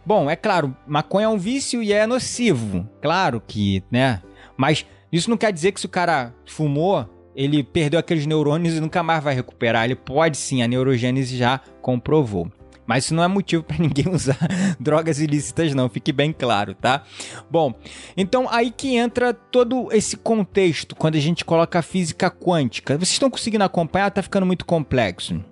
[0.05, 2.87] Bom, é claro, maconha é um vício e é nocivo.
[3.01, 4.21] Claro que, né?
[4.55, 8.79] Mas isso não quer dizer que se o cara fumou, ele perdeu aqueles neurônios e
[8.79, 9.85] nunca mais vai recuperar.
[9.85, 12.51] Ele pode sim, a neurogênese já comprovou.
[12.85, 14.37] Mas isso não é motivo para ninguém usar
[14.79, 17.03] drogas ilícitas, não, fique bem claro, tá?
[17.49, 17.73] Bom,
[18.17, 22.97] então aí que entra todo esse contexto quando a gente coloca a física quântica.
[22.97, 24.11] Vocês estão conseguindo acompanhar?
[24.11, 25.43] Tá ficando muito complexo.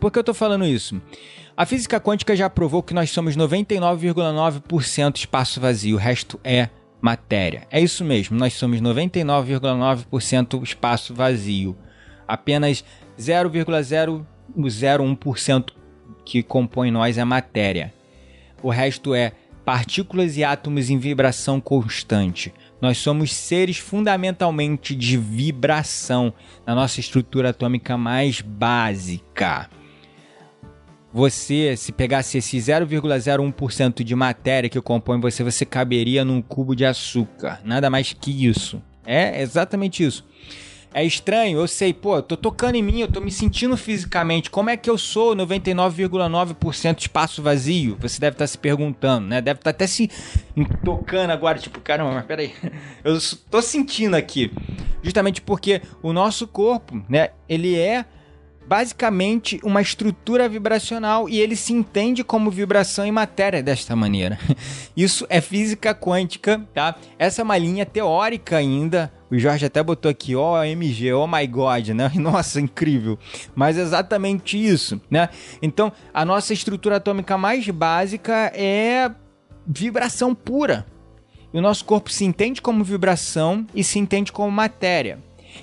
[0.00, 1.00] Por que eu tô falando isso?
[1.56, 6.68] A física quântica já provou que nós somos 99,9% espaço vazio, o resto é
[7.00, 7.66] matéria.
[7.70, 11.76] É isso mesmo, nós somos 99,9% espaço vazio.
[12.26, 12.84] Apenas
[13.18, 15.70] 0,001%
[16.24, 17.94] que compõe nós é matéria.
[18.62, 19.32] O resto é
[19.64, 22.52] partículas e átomos em vibração constante.
[22.80, 26.32] Nós somos seres fundamentalmente de vibração
[26.66, 29.70] na nossa estrutura atômica mais básica
[31.16, 36.84] você, se pegasse esse 0,01% de matéria que compõe você, você caberia num cubo de
[36.84, 37.58] açúcar.
[37.64, 38.82] Nada mais que isso.
[39.06, 40.26] É exatamente isso.
[40.92, 44.50] É estranho, eu sei, pô, tô tocando em mim, eu tô me sentindo fisicamente.
[44.50, 47.96] Como é que eu sou 99,9% espaço vazio?
[47.98, 49.40] Você deve estar tá se perguntando, né?
[49.40, 50.10] Deve estar tá até se
[50.84, 52.52] tocando agora, tipo, caramba, mas peraí.
[53.02, 53.16] Eu
[53.50, 54.52] tô sentindo aqui.
[55.02, 58.04] Justamente porque o nosso corpo, né, ele é
[58.68, 64.38] basicamente uma estrutura vibracional e ele se entende como vibração em matéria desta maneira.
[64.96, 66.96] Isso é física quântica, tá?
[67.18, 69.12] Essa é uma linha teórica ainda.
[69.30, 72.10] O Jorge até botou aqui, OMG, oh my god, né?
[72.14, 73.18] Nossa, incrível.
[73.54, 75.28] Mas é exatamente isso, né?
[75.60, 79.10] Então, a nossa estrutura atômica mais básica é
[79.66, 80.86] vibração pura.
[81.52, 85.18] E o nosso corpo se entende como vibração e se entende como matéria.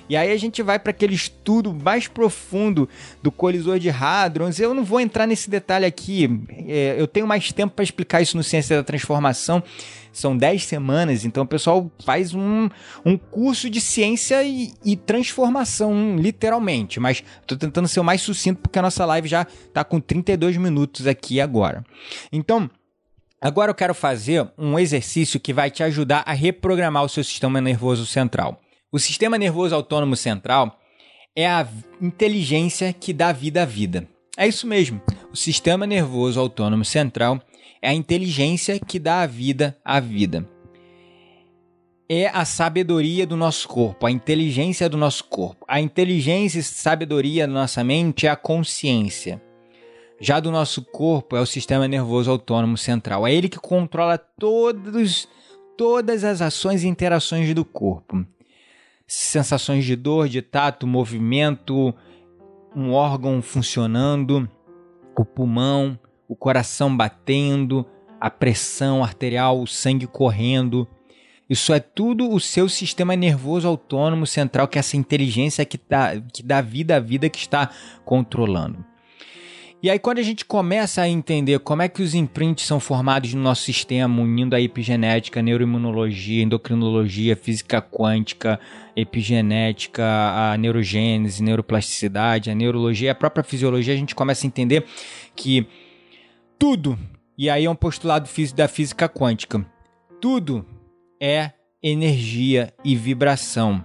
[0.08, 2.88] E aí a gente vai para aquele estudo mais profundo
[3.22, 4.58] do colisor de hadrons.
[4.58, 6.28] Eu não vou entrar nesse detalhe aqui.
[6.66, 9.62] É, eu tenho mais tempo para explicar isso no Ciência da Transformação.
[10.12, 12.68] São 10 semanas, então o pessoal faz um,
[13.04, 17.00] um curso de ciência e, e transformação, literalmente.
[17.00, 20.56] Mas estou tentando ser o mais sucinto porque a nossa live já está com 32
[20.56, 21.84] minutos aqui agora.
[22.30, 22.70] Então,
[23.44, 27.60] Agora eu quero fazer um exercício que vai te ajudar a reprogramar o seu sistema
[27.60, 28.58] nervoso central.
[28.94, 30.78] O sistema nervoso autônomo central
[31.34, 31.66] é a
[32.00, 34.08] inteligência que dá vida à vida.
[34.36, 35.02] É isso mesmo.
[35.32, 37.42] O sistema nervoso autônomo central
[37.82, 40.48] é a inteligência que dá a vida à vida.
[42.08, 45.64] É a sabedoria do nosso corpo, a inteligência do nosso corpo.
[45.66, 49.42] A inteligência e sabedoria da nossa mente é a consciência.
[50.20, 53.26] Já do nosso corpo é o sistema nervoso autônomo central.
[53.26, 55.26] É ele que controla todos,
[55.76, 58.24] todas as ações e interações do corpo.
[59.06, 61.94] Sensações de dor, de tato, movimento,
[62.74, 64.48] um órgão funcionando,
[65.16, 67.86] o pulmão, o coração batendo,
[68.20, 70.88] a pressão arterial, o sangue correndo.
[71.48, 76.12] Isso é tudo o seu sistema nervoso autônomo central, que é essa inteligência que dá,
[76.32, 77.70] que dá vida à vida que está
[78.04, 78.84] controlando.
[79.84, 83.34] E aí, quando a gente começa a entender como é que os imprints são formados
[83.34, 88.58] no nosso sistema, unindo a epigenética, neuroimunologia, endocrinologia, física quântica,
[88.96, 94.86] epigenética, a neurogênese, neuroplasticidade, a neurologia, a própria fisiologia, a gente começa a entender
[95.36, 95.66] que
[96.58, 96.98] tudo,
[97.36, 99.66] e aí é um postulado da física quântica,
[100.18, 100.64] tudo
[101.20, 103.84] é energia e vibração.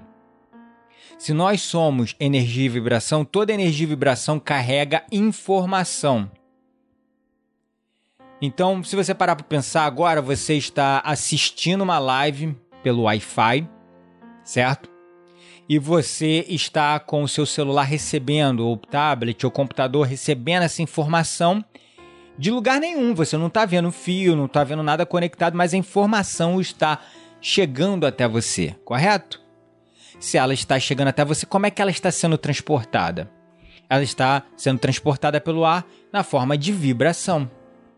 [1.19, 6.31] Se nós somos energia e vibração, toda energia e vibração carrega informação.
[8.41, 13.67] Então, se você parar para pensar agora, você está assistindo uma live pelo Wi-Fi,
[14.45, 14.89] certo?
[15.67, 21.61] E você está com o seu celular recebendo, ou tablet, ou computador recebendo essa informação
[22.37, 23.13] de lugar nenhum.
[23.13, 27.01] Você não está vendo fio, não está vendo nada conectado, mas a informação está
[27.41, 29.48] chegando até você, correto?
[30.19, 33.31] Se ela está chegando até você, como é que ela está sendo transportada?
[33.89, 37.49] Ela está sendo transportada pelo ar na forma de vibração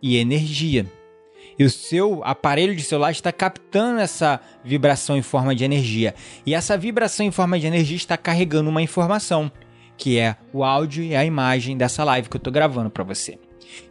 [0.02, 0.86] e energia.
[1.60, 6.16] E o seu aparelho de celular está captando essa vibração em forma de energia.
[6.46, 9.52] E essa vibração em forma de energia está carregando uma informação,
[9.98, 13.38] que é o áudio e a imagem dessa live que eu estou gravando para você.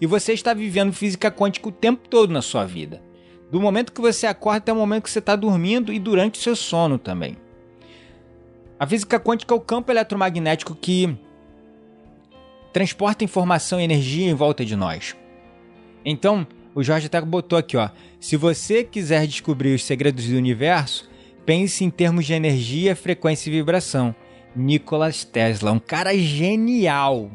[0.01, 3.03] E você está vivendo física quântica o tempo todo na sua vida.
[3.51, 6.43] Do momento que você acorda até o momento que você está dormindo e durante o
[6.43, 7.37] seu sono também.
[8.81, 11.14] A física quântica é o campo eletromagnético que
[12.73, 15.14] transporta informação e energia em volta de nós.
[16.03, 17.90] Então, o Jorge até botou aqui, ó.
[18.19, 21.11] Se você quiser descobrir os segredos do universo,
[21.45, 24.14] pense em termos de energia, frequência e vibração.
[24.57, 27.31] Nikola Tesla, um cara genial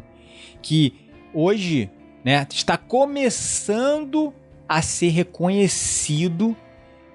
[0.64, 0.96] que
[1.32, 1.92] hoje,
[2.24, 4.34] né, está começando
[4.68, 6.58] a ser reconhecido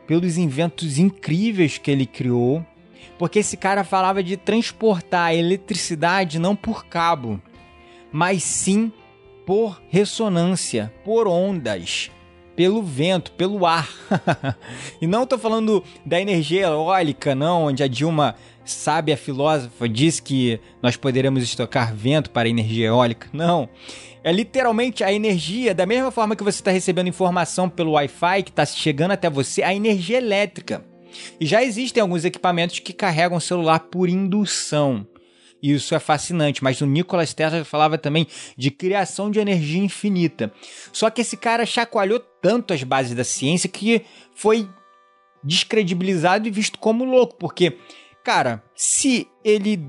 [0.06, 2.64] pelos inventos incríveis que ele criou
[3.20, 7.38] porque esse cara falava de transportar eletricidade não por cabo,
[8.10, 8.90] mas sim
[9.44, 12.10] por ressonância, por ondas,
[12.56, 13.90] pelo vento, pelo ar.
[15.02, 20.58] e não estou falando da energia eólica, não, onde a Dilma, sábia filósofa, disse que
[20.82, 23.28] nós poderemos estocar vento para energia eólica.
[23.34, 23.68] Não.
[24.24, 28.50] É literalmente a energia, da mesma forma que você está recebendo informação pelo Wi-Fi que
[28.50, 30.88] está chegando até você, a energia elétrica.
[31.38, 35.06] E já existem alguns equipamentos que carregam o celular por indução.
[35.62, 40.52] Isso é fascinante, mas o Nikola Tesla falava também de criação de energia infinita.
[40.92, 44.02] Só que esse cara chacoalhou tanto as bases da ciência que
[44.34, 44.68] foi
[45.44, 47.76] descredibilizado e visto como louco, porque,
[48.24, 49.86] cara, se ele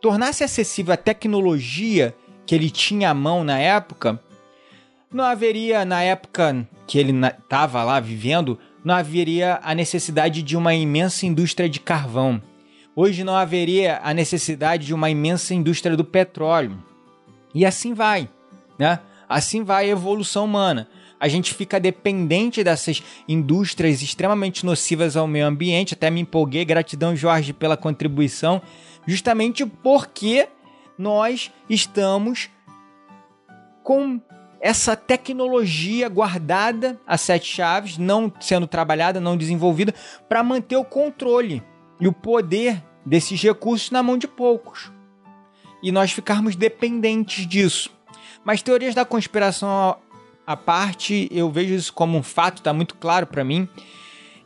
[0.00, 4.20] tornasse acessível a tecnologia que ele tinha à mão na época,
[5.12, 10.74] não haveria, na época que ele estava lá vivendo, não haveria a necessidade de uma
[10.74, 12.42] imensa indústria de carvão.
[12.94, 16.82] Hoje não haveria a necessidade de uma imensa indústria do petróleo.
[17.54, 18.28] E assim vai,
[18.78, 18.98] né?
[19.28, 20.88] Assim vai a evolução humana.
[21.18, 25.94] A gente fica dependente dessas indústrias extremamente nocivas ao meio ambiente.
[25.94, 28.60] Até me empolguei, gratidão Jorge pela contribuição,
[29.06, 30.48] justamente porque
[30.98, 32.50] nós estamos
[33.82, 34.20] com
[34.62, 39.92] essa tecnologia guardada a sete chaves, não sendo trabalhada, não desenvolvida,
[40.28, 41.60] para manter o controle
[42.00, 44.92] e o poder desses recursos na mão de poucos.
[45.82, 47.90] E nós ficarmos dependentes disso.
[48.44, 49.96] Mas teorias da conspiração
[50.46, 53.68] à parte, eu vejo isso como um fato, está muito claro para mim.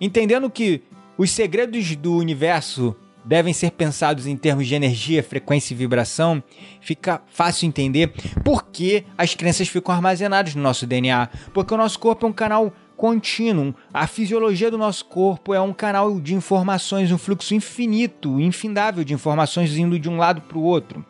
[0.01, 0.83] Entendendo que
[1.19, 2.97] os segredos do universo
[3.27, 6.43] devem ser pensados em termos de energia, frequência e vibração,
[6.81, 8.13] fica fácil entender
[8.45, 11.29] por que as crenças ficam armazenadas no nosso DNA.
[11.53, 13.75] Porque o nosso corpo é um canal contínuo.
[13.93, 19.13] A fisiologia do nosso corpo é um canal de informações, um fluxo infinito, infindável de
[19.13, 21.05] informações indo de um lado para o outro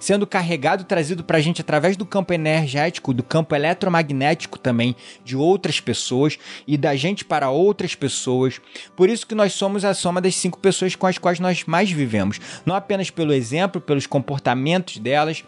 [0.00, 5.36] sendo carregado, trazido para a gente através do campo energético, do campo eletromagnético também, de
[5.36, 8.60] outras pessoas e da gente para outras pessoas.
[8.96, 11.90] Por isso que nós somos a soma das cinco pessoas com as quais nós mais
[11.90, 12.40] vivemos.
[12.66, 15.44] Não apenas pelo exemplo, pelos comportamentos delas.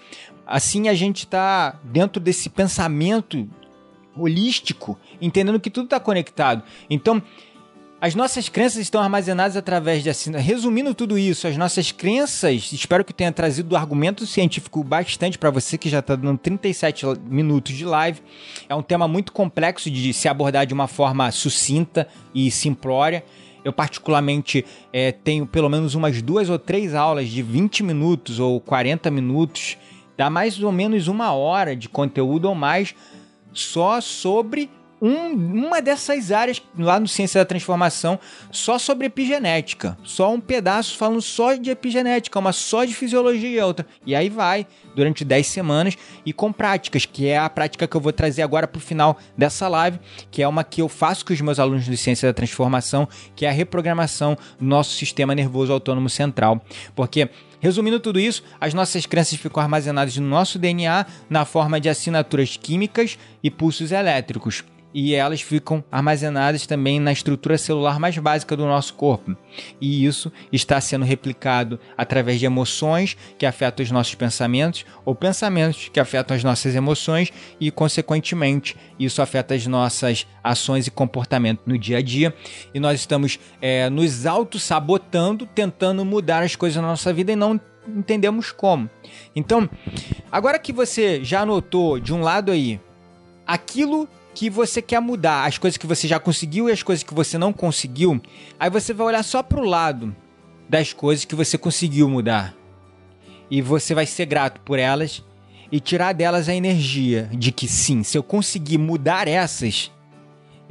[0.46, 3.48] Assim a gente está dentro desse pensamento
[4.16, 6.62] holístico, entendendo que tudo está conectado.
[6.90, 7.22] Então,
[8.02, 10.32] as nossas crenças estão armazenadas através de assim.
[10.32, 15.78] Resumindo tudo isso, as nossas crenças, espero que tenha trazido argumento científico bastante para você
[15.78, 18.20] que já está dando 37 minutos de live.
[18.68, 23.24] É um tema muito complexo de se abordar de uma forma sucinta e simplória.
[23.64, 28.60] Eu, particularmente, é, tenho pelo menos umas duas ou três aulas de 20 minutos ou
[28.60, 29.78] 40 minutos,
[30.16, 32.96] dá mais ou menos uma hora de conteúdo ou mais
[33.52, 34.68] só sobre
[35.02, 38.20] um, uma dessas áreas lá no Ciência da Transformação
[38.52, 39.98] só sobre epigenética.
[40.04, 43.84] Só um pedaço falando só de epigenética, uma só de fisiologia e outra.
[44.06, 48.00] E aí vai, durante 10 semanas, e com práticas, que é a prática que eu
[48.00, 49.98] vou trazer agora para o final dessa live,
[50.30, 53.44] que é uma que eu faço com os meus alunos de Ciência da Transformação, que
[53.44, 56.64] é a reprogramação do nosso sistema nervoso autônomo central.
[56.94, 57.28] Porque
[57.62, 62.56] Resumindo tudo isso, as nossas crenças ficam armazenadas no nosso DNA na forma de assinaturas
[62.56, 64.64] químicas e pulsos elétricos
[64.94, 69.36] e elas ficam armazenadas também na estrutura celular mais básica do nosso corpo.
[69.80, 75.88] E isso está sendo replicado através de emoções que afetam os nossos pensamentos, ou pensamentos
[75.88, 81.78] que afetam as nossas emoções, e, consequentemente, isso afeta as nossas ações e comportamento no
[81.78, 82.34] dia a dia.
[82.74, 87.60] E nós estamos é, nos auto-sabotando, tentando mudar as coisas na nossa vida e não
[87.86, 88.88] entendemos como.
[89.34, 89.68] Então,
[90.30, 92.80] agora que você já notou de um lado aí
[93.46, 97.14] aquilo que você quer mudar, as coisas que você já conseguiu e as coisas que
[97.14, 98.20] você não conseguiu,
[98.58, 100.14] aí você vai olhar só pro lado
[100.68, 102.54] das coisas que você conseguiu mudar.
[103.50, 105.22] E você vai ser grato por elas
[105.70, 109.90] e tirar delas a energia de que sim, se eu conseguir mudar essas,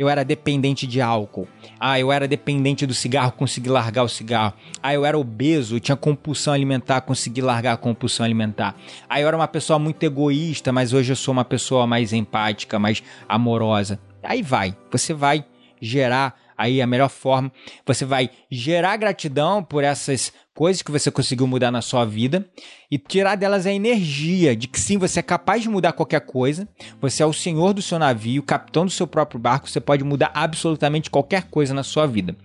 [0.02, 1.48] eu era dependente de álcool.
[1.80, 4.56] Ah, eu era dependente do cigarro, consegui largar o cigarro.
[4.82, 8.76] Ah, eu era obeso, tinha compulsão alimentar, consegui largar a compulsão alimentar.
[9.08, 12.80] Ah, eu era uma pessoa muito egoísta, mas hoje eu sou uma pessoa mais empática,
[12.80, 14.00] mais amorosa.
[14.24, 15.46] Aí vai, você vai
[15.80, 17.52] gerar aí a melhor forma.
[17.86, 22.48] Você vai gerar gratidão por essas coisas que você conseguiu mudar na sua vida
[22.90, 26.68] e tirar delas a energia de que sim, você é capaz de mudar qualquer coisa.
[27.00, 30.32] Você é o senhor do seu navio, capitão do seu próprio barco, você pode mudar
[30.34, 32.36] absolutamente qualquer coisa na sua vida.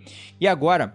[0.41, 0.95] E agora,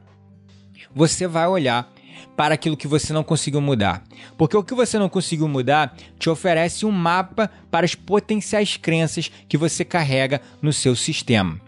[0.93, 1.91] você vai olhar
[2.35, 4.03] para aquilo que você não conseguiu mudar.
[4.37, 9.29] Porque o que você não conseguiu mudar te oferece um mapa para as potenciais crenças
[9.47, 11.59] que você carrega no seu sistema.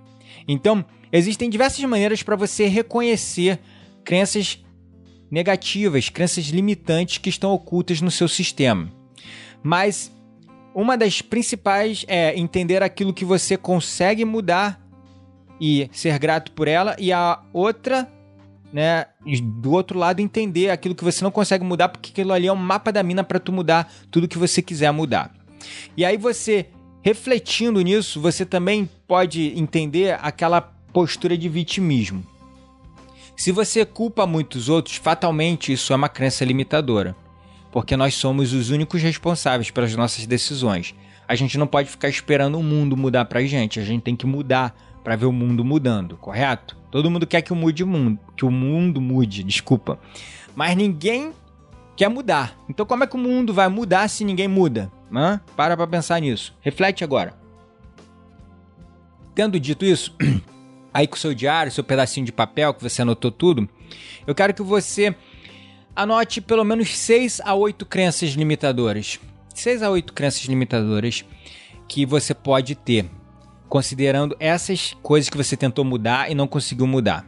[0.47, 0.85] Então,
[1.15, 3.59] Existem diversas maneiras para você reconhecer
[4.03, 4.65] crenças
[5.33, 8.87] negativas, crenças limitantes que estão ocultas no seu sistema.
[9.63, 10.11] Mas
[10.75, 14.79] uma das principais é entender aquilo que você consegue mudar
[15.59, 18.07] e ser grato por ela, e a outra,
[18.71, 19.07] né,
[19.41, 22.55] do outro lado entender aquilo que você não consegue mudar, porque aquilo ali é um
[22.55, 25.33] mapa da mina para tu mudar tudo que você quiser mudar.
[25.97, 26.67] E aí você
[27.01, 32.23] refletindo nisso, você também pode entender aquela postura de vitimismo.
[33.35, 37.15] Se você culpa muitos outros, fatalmente isso é uma crença limitadora,
[37.71, 40.93] porque nós somos os únicos responsáveis pelas nossas decisões.
[41.27, 44.25] A gente não pode ficar esperando o mundo mudar pra gente, a gente tem que
[44.25, 46.77] mudar para ver o mundo mudando, correto?
[46.91, 49.99] Todo mundo quer que o mude mundo, que o mundo mude, desculpa.
[50.55, 51.33] Mas ninguém
[51.95, 52.57] quer mudar.
[52.69, 54.91] Então como é que o mundo vai mudar se ninguém muda?
[55.13, 55.41] Hã?
[55.55, 56.55] Para pra pensar nisso.
[56.61, 57.33] Reflete agora.
[59.35, 60.15] Tendo dito isso,
[60.93, 63.67] aí com o seu diário, seu pedacinho de papel que você anotou tudo,
[64.27, 65.15] eu quero que você
[65.95, 69.19] anote pelo menos 6 a 8 crenças limitadoras.
[69.53, 71.25] 6 a 8 crenças limitadoras
[71.87, 73.09] que você pode ter,
[73.67, 77.25] considerando essas coisas que você tentou mudar e não conseguiu mudar.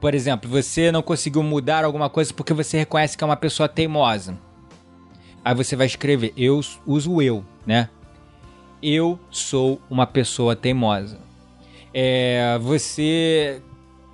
[0.00, 3.68] Por exemplo, você não conseguiu mudar alguma coisa porque você reconhece que é uma pessoa
[3.68, 4.38] teimosa.
[5.42, 7.88] Aí você vai escrever, eu uso eu, né?
[8.82, 11.23] Eu sou uma pessoa teimosa
[11.94, 13.62] é, você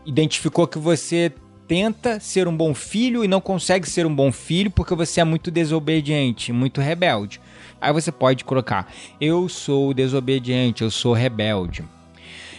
[0.04, 1.32] identificou que você
[1.66, 5.24] tenta ser um bom filho e não consegue ser um bom filho porque você é
[5.24, 7.40] muito desobediente, muito rebelde.
[7.80, 11.84] Aí você pode colocar: Eu sou desobediente, eu sou rebelde.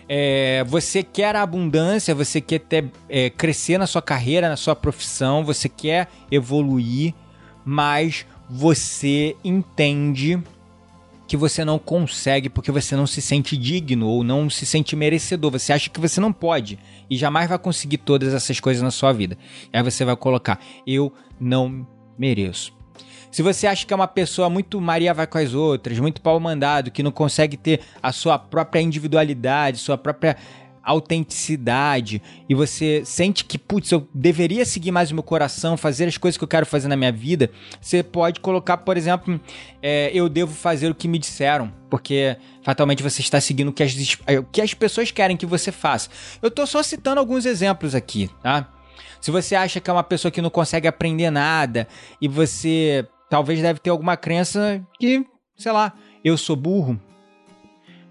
[0.10, 4.76] É, você quer a abundância, você quer ter, é, crescer na sua carreira, na sua
[4.76, 7.14] profissão, você quer evoluir,
[7.64, 10.42] mas você entende
[11.32, 15.50] que você não consegue porque você não se sente digno ou não se sente merecedor.
[15.52, 16.78] Você acha que você não pode
[17.10, 19.38] e jamais vai conseguir todas essas coisas na sua vida.
[19.72, 21.88] Aí você vai colocar: eu não
[22.20, 22.74] mereço.
[23.32, 26.38] Se você acha que é uma pessoa muito Maria vai com as outras, muito pau
[26.38, 30.36] mandado, que não consegue ter a sua própria individualidade, sua própria
[30.84, 36.18] autenticidade e você sente que, putz, eu deveria seguir mais o meu coração, fazer as
[36.18, 39.40] coisas que eu quero fazer na minha vida, você pode colocar, por exemplo,
[39.82, 43.84] é, eu devo fazer o que me disseram, porque fatalmente você está seguindo o que
[43.84, 43.94] as,
[44.40, 46.10] o que as pessoas querem que você faça.
[46.42, 48.68] Eu estou só citando alguns exemplos aqui, tá?
[49.20, 51.88] Se você acha que é uma pessoa que não consegue aprender nada
[52.20, 55.24] e você talvez deve ter alguma crença que,
[55.56, 57.00] sei lá, eu sou burro,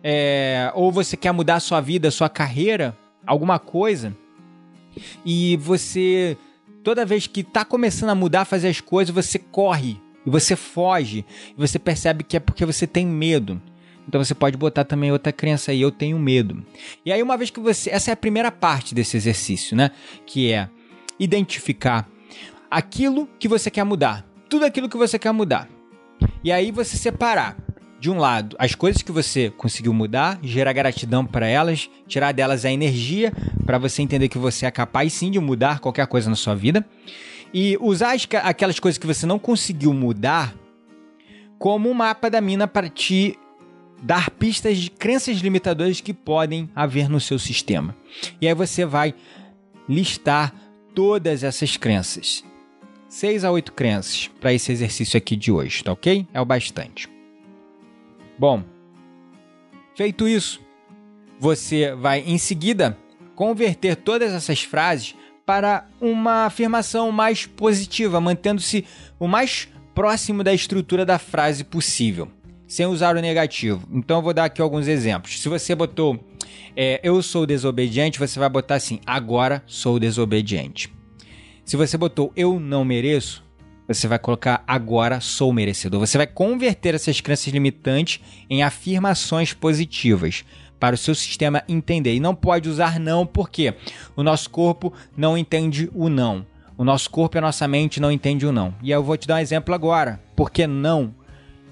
[0.02, 2.96] é, ou você quer mudar a sua vida, a sua carreira,
[3.26, 4.16] alguma coisa,
[5.24, 6.36] e você,
[6.82, 11.24] toda vez que está começando a mudar, fazer as coisas, você corre, e você foge,
[11.50, 13.60] e você percebe que é porque você tem medo.
[14.08, 16.64] Então você pode botar também outra crença aí, eu tenho medo.
[17.04, 17.90] E aí, uma vez que você.
[17.90, 19.92] Essa é a primeira parte desse exercício, né?
[20.26, 20.68] Que é
[21.18, 22.08] identificar
[22.68, 24.26] aquilo que você quer mudar.
[24.48, 25.68] Tudo aquilo que você quer mudar.
[26.42, 27.56] E aí você separar
[28.00, 32.64] de um lado, as coisas que você conseguiu mudar, gerar gratidão para elas, tirar delas
[32.64, 33.30] a energia
[33.66, 36.84] para você entender que você é capaz sim de mudar qualquer coisa na sua vida
[37.52, 40.54] e usar as, aquelas coisas que você não conseguiu mudar
[41.58, 43.38] como um mapa da mina para te
[44.02, 47.94] dar pistas de crenças limitadoras que podem haver no seu sistema.
[48.40, 49.14] E aí você vai
[49.86, 50.54] listar
[50.94, 52.42] todas essas crenças.
[53.10, 56.26] Seis a oito crenças para esse exercício aqui de hoje, tá ok?
[56.32, 57.19] É o bastante.
[58.40, 58.64] Bom,
[59.94, 60.62] feito isso,
[61.38, 62.96] você vai em seguida
[63.34, 65.14] converter todas essas frases
[65.44, 68.86] para uma afirmação mais positiva, mantendo-se
[69.18, 72.28] o mais próximo da estrutura da frase possível,
[72.66, 73.86] sem usar o negativo.
[73.92, 75.38] Então eu vou dar aqui alguns exemplos.
[75.38, 76.18] Se você botou
[76.74, 80.90] é, eu sou desobediente, você vai botar assim: agora sou desobediente.
[81.62, 83.44] Se você botou eu não mereço,
[83.94, 85.98] você vai colocar agora sou merecedor.
[86.00, 90.44] Você vai converter essas crenças limitantes em afirmações positivas
[90.78, 92.14] para o seu sistema entender.
[92.14, 93.74] E não pode usar não porque
[94.14, 96.46] o nosso corpo não entende o não.
[96.78, 98.74] O nosso corpo e a nossa mente não entende o não.
[98.80, 100.20] E eu vou te dar um exemplo agora.
[100.36, 101.14] Porque não?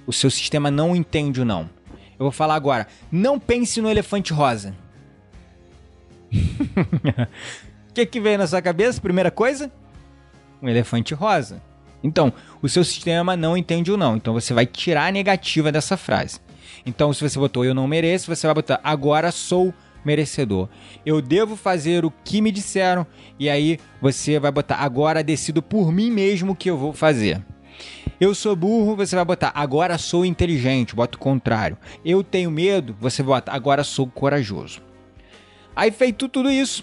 [0.06, 1.70] O seu sistema não entende o não.
[2.18, 2.88] Eu vou falar agora.
[3.12, 4.74] Não pense no elefante rosa.
[7.90, 9.00] O que, que veio na sua cabeça?
[9.00, 9.72] Primeira coisa?
[10.62, 11.60] Um elefante rosa.
[12.02, 12.32] Então,
[12.62, 14.16] o seu sistema não entende o não.
[14.16, 16.40] Então, você vai tirar a negativa dessa frase.
[16.86, 19.74] Então, se você botou eu não mereço, você vai botar agora sou
[20.04, 20.68] merecedor.
[21.04, 23.06] Eu devo fazer o que me disseram.
[23.38, 27.44] E aí, você vai botar agora decido por mim mesmo o que eu vou fazer.
[28.20, 31.78] Eu sou burro, você vai botar agora sou inteligente, bota o contrário.
[32.04, 34.80] Eu tenho medo, você bota agora sou corajoso.
[35.74, 36.82] Aí feito tudo isso,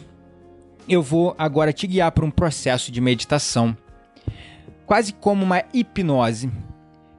[0.88, 3.76] eu vou agora te guiar para um processo de meditação
[4.86, 6.52] quase como uma hipnose.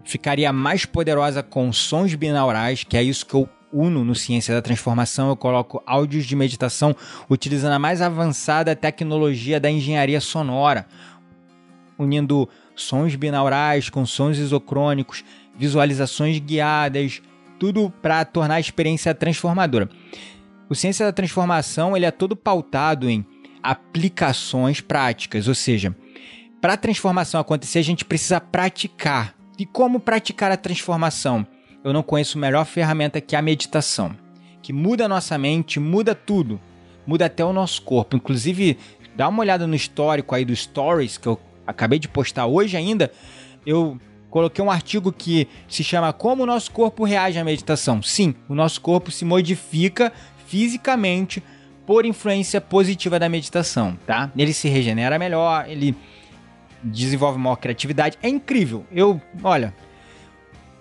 [0.05, 4.63] Ficaria mais poderosa com sons binaurais, que é isso que eu uno no Ciência da
[4.63, 5.29] Transformação.
[5.29, 6.95] Eu coloco áudios de meditação
[7.29, 10.87] utilizando a mais avançada tecnologia da engenharia sonora,
[11.99, 15.25] unindo sons binaurais com sons isocrônicos,
[15.59, 17.21] visualizações guiadas,
[17.59, 19.89] tudo para tornar a experiência transformadora.
[20.69, 23.27] O Ciência da Transformação ele é todo pautado em
[23.63, 25.95] aplicações práticas, ou seja,
[26.61, 29.35] para a transformação acontecer, a gente precisa praticar.
[29.59, 31.47] E como praticar a transformação?
[31.83, 34.17] Eu não conheço melhor ferramenta que a meditação,
[34.63, 36.61] que muda a nossa mente, muda tudo,
[37.07, 38.17] muda até o nosso corpo.
[38.17, 38.77] Inclusive,
[39.15, 43.11] dá uma olhada no histórico aí dos stories que eu acabei de postar hoje ainda.
[43.65, 43.99] Eu
[44.29, 48.03] coloquei um artigo que se chama Como o nosso corpo reage à meditação.
[48.03, 50.13] Sim, o nosso corpo se modifica
[50.47, 51.43] fisicamente
[51.87, 54.31] por influência positiva da meditação, tá?
[54.37, 55.95] Ele se regenera melhor, ele
[56.87, 58.19] desenvolve maior criatividade.
[58.23, 58.87] É incrível.
[58.91, 59.75] Eu, olha,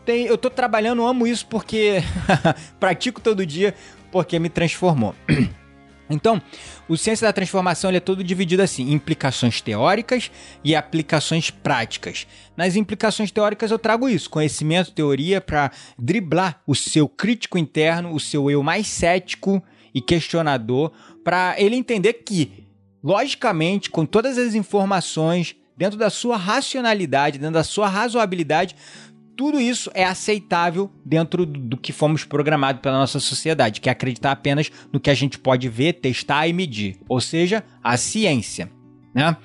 [0.05, 2.03] tem, eu tô trabalhando, amo isso porque
[2.79, 3.73] pratico todo dia
[4.11, 5.15] porque me transformou.
[6.07, 6.39] Então,
[6.87, 10.29] o Ciência da Transformação ele é todo dividido assim, implicações teóricas
[10.63, 12.27] e aplicações práticas.
[12.55, 18.19] Nas implicações teóricas eu trago isso, conhecimento, teoria para driblar o seu crítico interno, o
[18.19, 19.63] seu eu mais cético
[19.95, 20.91] e questionador,
[21.23, 22.67] para ele entender que,
[23.03, 28.75] logicamente, com todas as informações dentro da sua racionalidade, dentro da sua razoabilidade,
[29.35, 34.31] tudo isso é aceitável dentro do que fomos programados pela nossa sociedade, que é acreditar
[34.31, 38.71] apenas no que a gente pode ver, testar e medir, ou seja, a ciência,
[39.13, 39.35] né?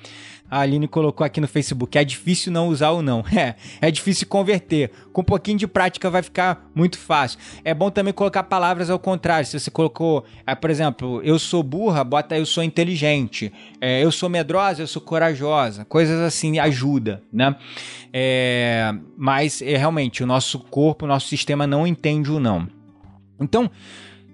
[0.51, 3.23] A Aline colocou aqui no Facebook: é difícil não usar o não.
[3.41, 4.91] É, é difícil converter.
[5.13, 7.39] Com um pouquinho de prática vai ficar muito fácil.
[7.63, 9.47] É bom também colocar palavras ao contrário.
[9.47, 13.51] Se você colocou, é, por exemplo, eu sou burra, bota eu sou inteligente.
[13.79, 15.85] É, eu sou medrosa, eu sou corajosa.
[15.85, 17.55] Coisas assim ajuda, né?
[18.11, 22.67] É, mas é, realmente o nosso corpo, o nosso sistema não entende o não.
[23.39, 23.71] Então,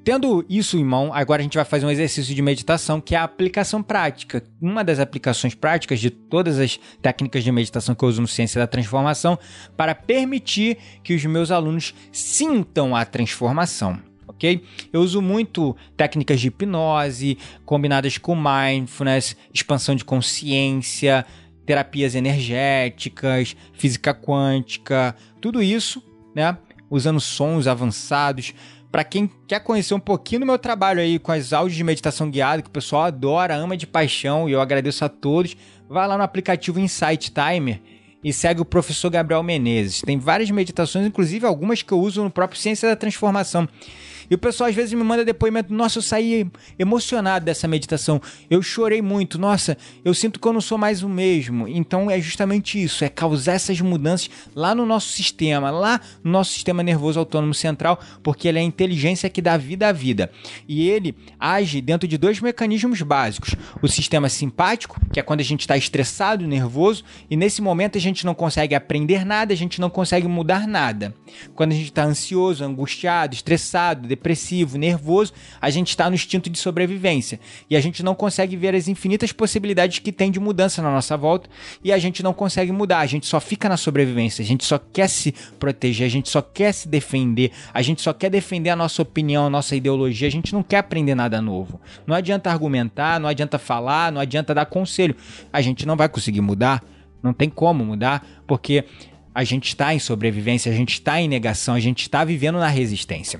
[0.08, 3.18] Tendo isso em mão, agora a gente vai fazer um exercício de meditação que é
[3.18, 4.41] a aplicação prática.
[4.62, 8.58] Uma das aplicações práticas de todas as técnicas de meditação que eu uso no Ciência
[8.58, 9.38] da Transformação
[9.76, 13.99] para permitir que os meus alunos sintam a transformação.
[14.26, 14.64] ok?
[14.93, 21.26] Eu uso muito técnicas de hipnose combinadas com mindfulness, expansão de consciência,
[21.66, 26.01] terapias energéticas, física quântica, tudo isso,
[26.34, 26.58] né?
[26.89, 28.53] Usando sons avançados
[28.98, 32.32] para quem quer conhecer um pouquinho do meu trabalho aí com as áudios de meditação
[32.32, 35.56] guiada, que o pessoal adora, ama de paixão, e eu agradeço a todos,
[35.88, 37.80] vai lá no aplicativo Insight Timer
[38.24, 40.02] e segue o professor Gabriel Menezes.
[40.02, 43.70] Tem várias meditações, inclusive algumas que eu uso no próprio Ciência da Transformação.
[44.30, 48.61] E o pessoal às vezes me manda depoimento: nossa, eu saí emocionado dessa meditação, eu
[48.61, 51.67] chorei muito, nossa, eu sinto que eu não sou mais o mesmo.
[51.67, 56.53] Então é justamente isso: é causar essas mudanças lá no nosso sistema, lá no nosso
[56.53, 60.32] sistema nervoso autônomo central, porque ele é a inteligência que dá vida à vida.
[60.67, 65.43] E ele age dentro de dois mecanismos básicos: o sistema simpático, que é quando a
[65.43, 69.80] gente está estressado, nervoso, e nesse momento a gente não consegue aprender nada, a gente
[69.80, 71.13] não consegue mudar nada.
[71.55, 76.57] Quando a gente está ansioso, angustiado, estressado, depressivo, nervoso, a gente está no instinto de
[76.57, 77.39] sobrevivência.
[77.70, 81.15] E a gente não consegue ver as infinitas possibilidades que tem de mudança na nossa
[81.15, 81.49] volta
[81.84, 82.99] e a gente não consegue mudar.
[82.99, 86.41] A gente só fica na sobrevivência, a gente só quer se proteger, a gente só
[86.41, 90.32] quer se defender, a gente só quer defender a nossa opinião, a nossa ideologia, a
[90.32, 91.80] gente não quer aprender nada novo.
[92.05, 95.15] Não adianta argumentar, não adianta falar, não adianta dar conselho.
[95.53, 96.84] A gente não vai conseguir mudar,
[97.22, 98.84] não tem como mudar, porque
[99.34, 102.68] a gente está em sobrevivência, a gente está em negação, a gente está vivendo na
[102.68, 103.39] resistência.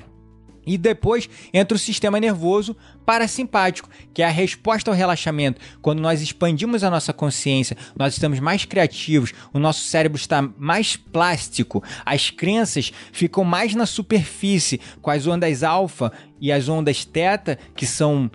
[0.68, 5.62] E depois entra o sistema nervoso parasimpático, que é a resposta ao relaxamento.
[5.82, 10.98] Quando nós expandimos a nossa consciência, nós estamos mais criativos, o nosso cérebro está mais
[10.98, 17.58] plástico, as crenças ficam mais na superfície, com as ondas alfa e as ondas teta,
[17.74, 18.30] que são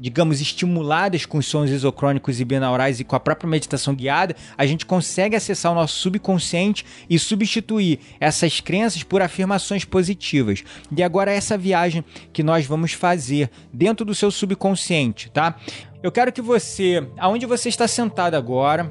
[0.00, 4.86] digamos, estimuladas com sons isocrônicos e binaurais e com a própria meditação guiada, a gente
[4.86, 10.64] consegue acessar o nosso subconsciente e substituir essas crenças por afirmações positivas.
[10.96, 15.56] E agora essa viagem que nós vamos fazer dentro do seu subconsciente, tá?
[16.02, 18.84] Eu quero que você, aonde você está sentado agora,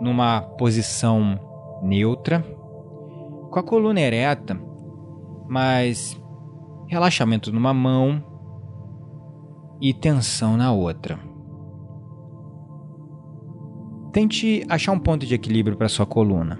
[0.00, 1.40] numa posição
[1.82, 2.40] neutra,
[3.50, 4.56] com a coluna ereta,
[5.48, 6.16] mas
[6.86, 8.22] relaxamento numa mão,
[9.80, 11.18] e tensão na outra.
[14.12, 16.58] Tente achar um ponto de equilíbrio para sua coluna.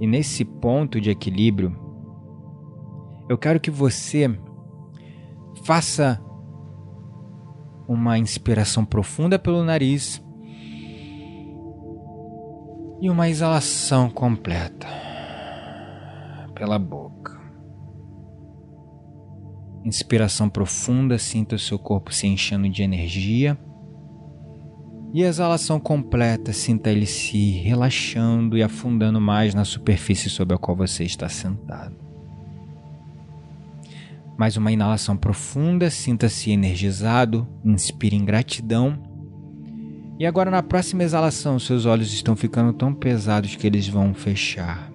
[0.00, 1.76] E nesse ponto de equilíbrio,
[3.28, 4.38] eu quero que você
[5.62, 6.20] faça
[7.86, 10.22] uma inspiração profunda pelo nariz
[13.00, 14.86] e uma exalação completa
[16.54, 17.39] pela boca.
[19.84, 23.58] Inspiração profunda, sinta o seu corpo se enchendo de energia.
[25.12, 30.76] E exalação completa, sinta ele se relaxando e afundando mais na superfície sobre a qual
[30.76, 31.96] você está sentado.
[34.38, 38.98] Mais uma inalação profunda, sinta-se energizado, inspire em gratidão.
[40.18, 44.92] E agora na próxima exalação, seus olhos estão ficando tão pesados que eles vão fechar.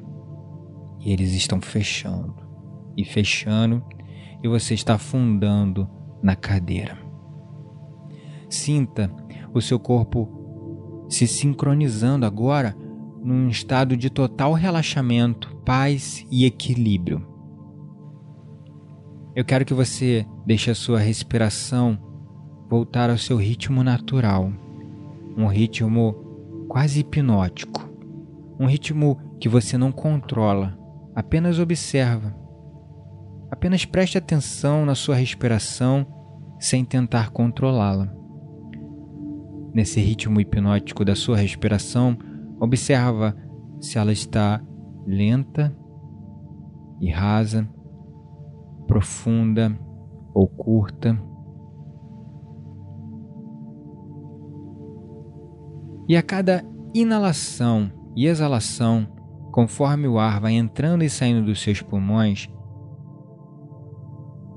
[1.00, 2.36] E eles estão fechando
[2.96, 3.84] e fechando
[4.46, 5.90] e você está afundando
[6.22, 6.96] na cadeira.
[8.48, 9.12] Sinta
[9.52, 12.78] o seu corpo se sincronizando agora
[13.24, 17.26] num estado de total relaxamento, paz e equilíbrio.
[19.36, 21.98] Eu quero que você deixe a sua respiração
[22.70, 24.54] voltar ao seu ritmo natural,
[25.36, 27.90] um ritmo quase hipnótico,
[28.60, 30.78] um ritmo que você não controla,
[31.16, 32.45] apenas observa
[33.50, 36.06] Apenas preste atenção na sua respiração
[36.60, 38.12] sem tentar controlá-la.
[39.74, 42.18] Nesse ritmo hipnótico da sua respiração,
[42.60, 43.36] observa
[43.80, 44.62] se ela está
[45.06, 45.76] lenta
[47.00, 47.68] e rasa,
[48.88, 49.78] profunda
[50.34, 51.22] ou curta.
[56.08, 59.08] E a cada inalação e exalação,
[59.52, 62.50] conforme o ar vai entrando e saindo dos seus pulmões,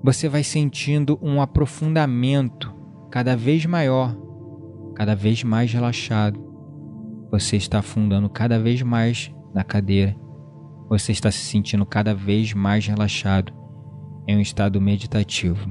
[0.03, 2.75] você vai sentindo um aprofundamento
[3.11, 4.17] cada vez maior,
[4.95, 6.39] cada vez mais relaxado.
[7.31, 10.17] Você está afundando cada vez mais na cadeira.
[10.89, 13.53] Você está se sentindo cada vez mais relaxado
[14.27, 15.69] em um estado meditativo.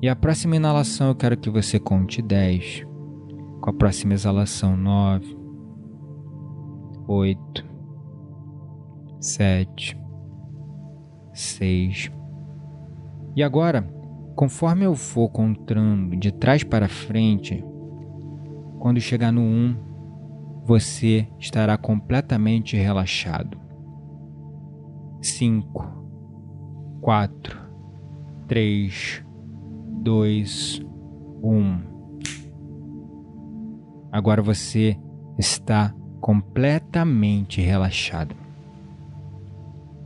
[0.00, 2.84] E a próxima inalação eu quero que você conte 10.
[3.60, 5.36] Com a próxima exalação, 9,
[7.06, 7.64] 8,
[9.20, 9.96] 7,
[11.32, 12.21] 6.
[13.34, 13.82] E agora,
[14.34, 17.64] conforme eu for contando de trás para frente,
[18.78, 19.76] quando chegar no 1,
[20.64, 23.58] você estará completamente relaxado.
[25.20, 25.88] 5,
[27.00, 27.60] 4,
[28.48, 29.24] 3,
[30.02, 30.82] 2,
[31.42, 31.80] 1.
[34.10, 34.98] Agora você
[35.38, 38.34] está completamente relaxado.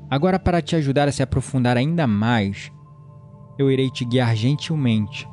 [0.08, 2.70] Agora, para te ajudar a se aprofundar ainda mais,
[3.58, 5.28] eu irei te guiar gentilmente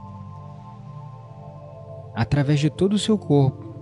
[2.15, 3.73] através de todo o seu corpo,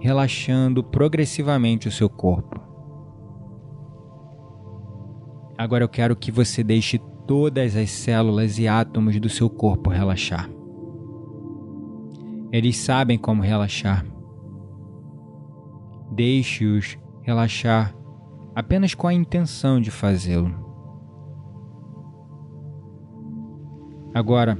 [0.00, 2.60] relaxando progressivamente o seu corpo.
[5.56, 10.48] Agora eu quero que você deixe todas as células e átomos do seu corpo relaxar.
[12.50, 14.04] Eles sabem como relaxar.
[16.10, 17.94] Deixe-os relaxar
[18.54, 20.67] apenas com a intenção de fazê-lo.
[24.14, 24.58] Agora,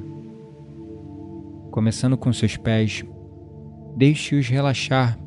[1.71, 3.05] começando com seus pés,
[3.97, 5.19] deixe-os relaxar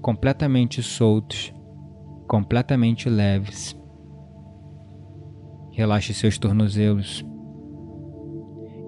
[0.00, 1.52] completamente soltos,
[2.26, 3.76] completamente leves.
[5.72, 7.24] Relaxe seus tornozelos.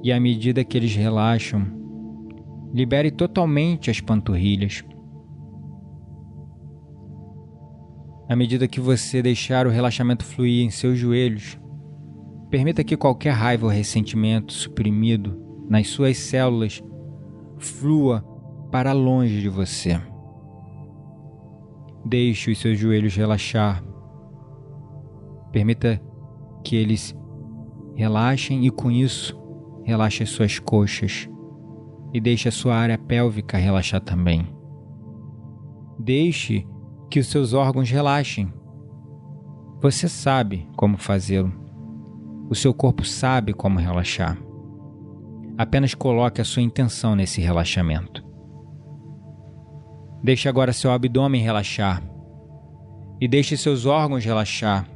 [0.02, 1.66] E à medida que eles relaxam,
[2.72, 4.82] libere totalmente as panturrilhas.
[8.28, 11.59] À medida que você deixar o relaxamento fluir em seus joelhos,
[12.50, 16.82] permita que qualquer raiva ou ressentimento suprimido nas suas células
[17.58, 18.22] flua
[18.72, 20.00] para longe de você.
[22.04, 23.84] Deixe os seus joelhos relaxar.
[25.52, 26.00] Permita
[26.64, 27.14] que eles
[27.94, 29.38] relaxem e com isso
[29.84, 31.28] relaxe as suas coxas
[32.12, 34.46] e deixe a sua área pélvica relaxar também.
[35.98, 36.66] Deixe
[37.08, 38.52] que os seus órgãos relaxem.
[39.80, 41.69] Você sabe como fazê-lo.
[42.50, 44.36] O seu corpo sabe como relaxar.
[45.56, 48.22] Apenas coloque a sua intenção nesse relaxamento.
[50.22, 52.02] Deixe agora seu abdômen relaxar
[53.20, 54.86] e deixe seus órgãos relaxar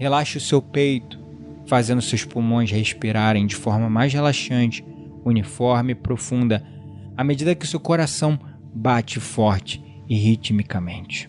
[0.00, 1.20] Relaxe o seu peito,
[1.66, 4.82] fazendo seus pulmões respirarem de forma mais relaxante,
[5.22, 6.66] uniforme e profunda,
[7.14, 8.40] à medida que seu coração
[8.74, 11.28] bate forte e ritmicamente.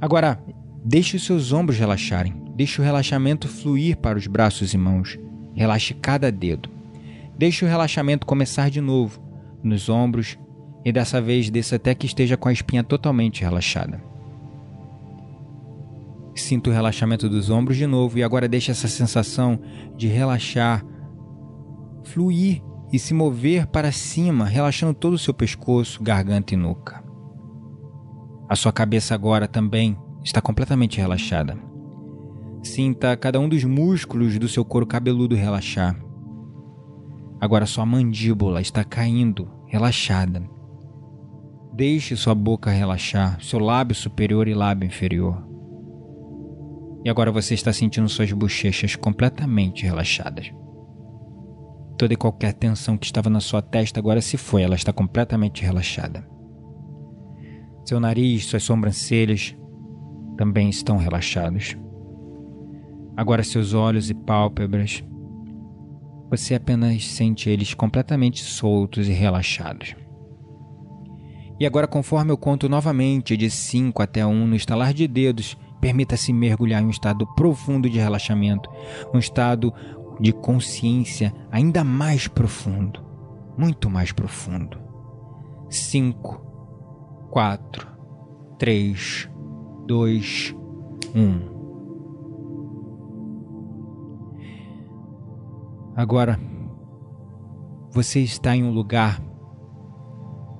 [0.00, 0.42] Agora,
[0.84, 2.34] deixe os seus ombros relaxarem.
[2.54, 5.18] Deixe o relaxamento fluir para os braços e mãos.
[5.54, 6.68] Relaxe cada dedo.
[7.36, 9.20] Deixe o relaxamento começar de novo
[9.62, 10.38] nos ombros
[10.84, 14.00] e dessa vez desça até que esteja com a espinha totalmente relaxada.
[16.36, 19.58] Sinta o relaxamento dos ombros de novo e agora deixe essa sensação
[19.96, 20.84] de relaxar,
[22.04, 27.02] fluir e se mover para cima, relaxando todo o seu pescoço, garganta e nuca.
[28.48, 31.56] A sua cabeça agora também está completamente relaxada.
[32.64, 36.02] Sinta cada um dos músculos do seu couro cabeludo relaxar.
[37.38, 40.42] Agora sua mandíbula está caindo, relaxada.
[41.74, 45.46] Deixe sua boca relaxar, seu lábio superior e lábio inferior.
[47.04, 50.50] E agora você está sentindo suas bochechas completamente relaxadas.
[51.98, 55.62] Toda e qualquer tensão que estava na sua testa agora se foi, ela está completamente
[55.62, 56.26] relaxada.
[57.84, 59.54] Seu nariz, suas sobrancelhas
[60.38, 61.76] também estão relaxados.
[63.16, 65.04] Agora seus olhos e pálpebras,
[66.30, 69.94] você apenas sente eles completamente soltos e relaxados.
[71.60, 75.56] E agora, conforme eu conto novamente de 5 até 1 um, no estalar de dedos,
[75.84, 78.70] Permita-se mergulhar em um estado profundo de relaxamento,
[79.12, 79.70] um estado
[80.18, 83.04] de consciência ainda mais profundo,
[83.58, 84.78] muito mais profundo.
[85.68, 87.86] 5, 4,
[88.58, 89.28] 3,
[89.86, 90.56] 2,
[91.14, 91.53] 1.
[95.96, 96.38] Agora,
[97.90, 99.22] você está em um lugar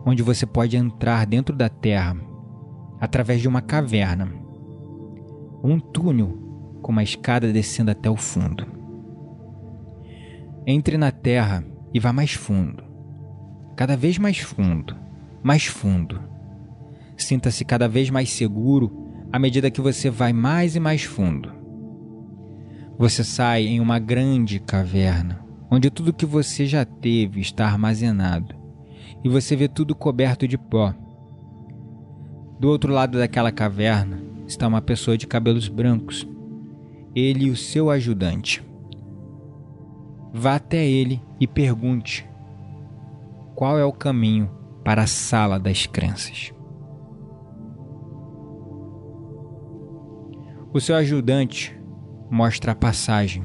[0.07, 2.17] onde você pode entrar dentro da Terra
[3.01, 4.45] através de uma caverna
[5.65, 6.37] um túnel
[6.83, 8.67] com uma escada descendo até o fundo.
[10.67, 11.65] Entre na terra
[11.95, 12.85] e vá mais fundo,
[13.75, 14.95] cada vez mais fundo,
[15.43, 16.21] mais fundo.
[17.17, 21.54] Sinta-se cada vez mais seguro à medida que você vai mais e mais fundo.
[22.97, 28.55] Você sai em uma grande caverna, onde tudo que você já teve está armazenado,
[29.25, 30.95] e você vê tudo coberto de pó.
[32.61, 36.27] Do outro lado daquela caverna está uma pessoa de cabelos brancos,
[37.15, 38.65] ele e o seu ajudante.
[40.33, 42.29] Vá até ele e pergunte
[43.57, 44.51] qual é o caminho
[44.85, 46.53] para a sala das crenças.
[50.73, 51.77] O seu ajudante
[52.35, 53.45] mostra a passagem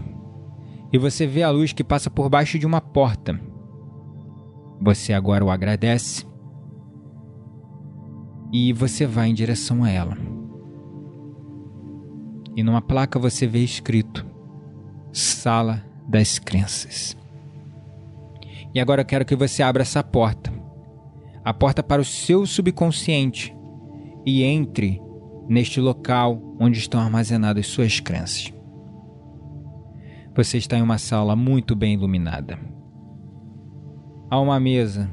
[0.91, 3.39] e você vê a luz que passa por baixo de uma porta.
[4.81, 6.25] Você agora o agradece
[8.51, 10.17] e você vai em direção a ela.
[12.55, 14.25] E numa placa você vê escrito
[15.13, 17.15] Sala das Crenças.
[18.73, 20.51] E agora eu quero que você abra essa porta
[21.45, 23.55] a porta para o seu subconsciente
[24.25, 25.01] e entre
[25.47, 28.58] neste local onde estão armazenadas suas crenças.
[30.39, 32.57] Você está em uma sala muito bem iluminada.
[34.29, 35.11] Há uma mesa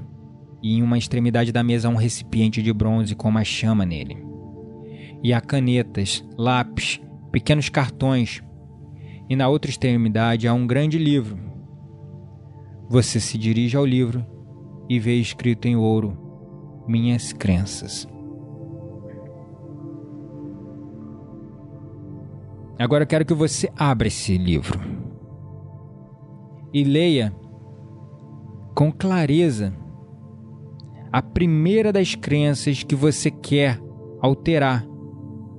[0.62, 4.24] e em uma extremidade da mesa há um recipiente de bronze com uma chama nele.
[5.24, 7.00] E há canetas, lápis,
[7.32, 8.40] pequenos cartões.
[9.28, 11.36] E na outra extremidade há um grande livro.
[12.88, 14.24] Você se dirige ao livro
[14.88, 16.16] e vê escrito em ouro:
[16.86, 18.06] Minhas crenças.
[22.78, 25.04] Agora eu quero que você abra esse livro
[26.76, 27.34] e leia
[28.74, 29.72] com clareza
[31.10, 33.80] a primeira das crenças que você quer
[34.20, 34.86] alterar,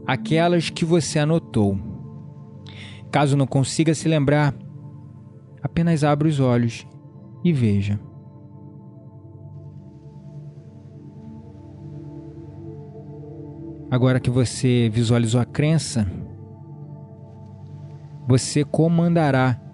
[0.06, 1.76] aquelas que você anotou.
[3.10, 4.54] Caso não consiga se lembrar,
[5.64, 6.86] apenas abra os olhos
[7.44, 8.00] e veja.
[13.90, 16.06] Agora que você visualizou a crença,
[18.28, 19.67] você comandará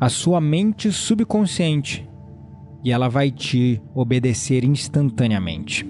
[0.00, 2.08] a sua mente subconsciente
[2.84, 5.84] e ela vai te obedecer instantaneamente.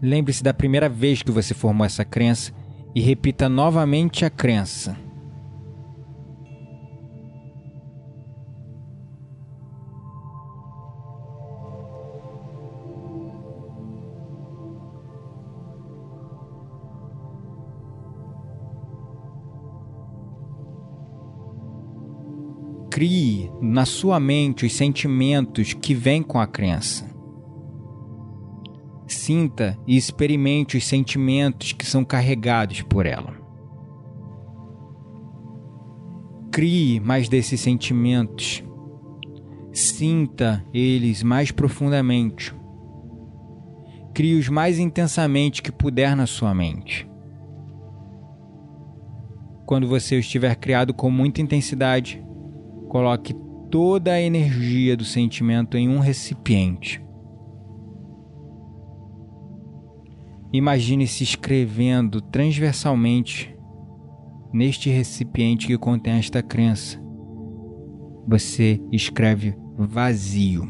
[0.00, 2.52] Lembre-se da primeira vez que você formou essa crença
[2.92, 4.96] e repita novamente a crença.
[22.92, 27.10] Crie na sua mente os sentimentos que vêm com a crença.
[29.06, 33.34] Sinta e experimente os sentimentos que são carregados por ela.
[36.50, 38.62] Crie mais desses sentimentos.
[39.72, 42.54] Sinta eles mais profundamente.
[44.12, 47.08] Crie-os mais intensamente que puder na sua mente.
[49.64, 52.22] Quando você os tiver criado com muita intensidade,
[52.92, 53.32] Coloque
[53.70, 57.02] toda a energia do sentimento em um recipiente.
[60.52, 63.56] Imagine-se escrevendo transversalmente
[64.52, 67.02] neste recipiente que contém esta crença.
[68.28, 70.68] Você escreve vazio.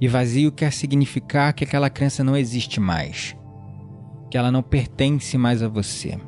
[0.00, 3.36] E vazio quer significar que aquela crença não existe mais,
[4.32, 6.18] que ela não pertence mais a você.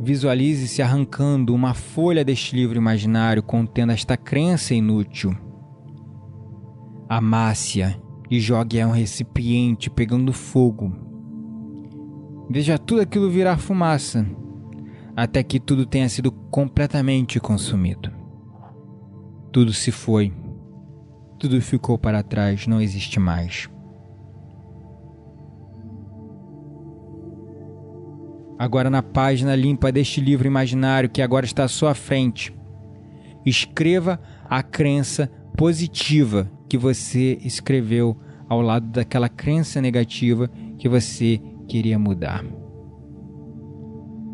[0.00, 5.36] Visualize-se arrancando uma folha deste livro imaginário contendo esta crença inútil.
[7.08, 7.96] Amasse-a
[8.30, 10.92] e jogue a um recipiente pegando fogo.
[12.48, 14.26] Veja tudo aquilo virar fumaça,
[15.16, 18.12] até que tudo tenha sido completamente consumido.
[19.50, 20.32] Tudo se foi,
[21.38, 23.68] tudo ficou para trás, não existe mais.
[28.58, 32.52] Agora na página limpa deste livro imaginário que agora está à sua frente.
[33.46, 41.98] Escreva a crença positiva que você escreveu ao lado daquela crença negativa que você queria
[41.98, 42.44] mudar.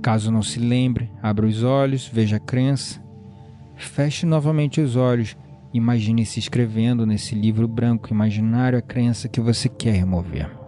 [0.03, 3.03] Caso não se lembre, abra os olhos, veja a crença,
[3.75, 5.37] feche novamente os olhos,
[5.73, 10.64] imagine-se escrevendo nesse livro branco imaginário a crença que você quer remover.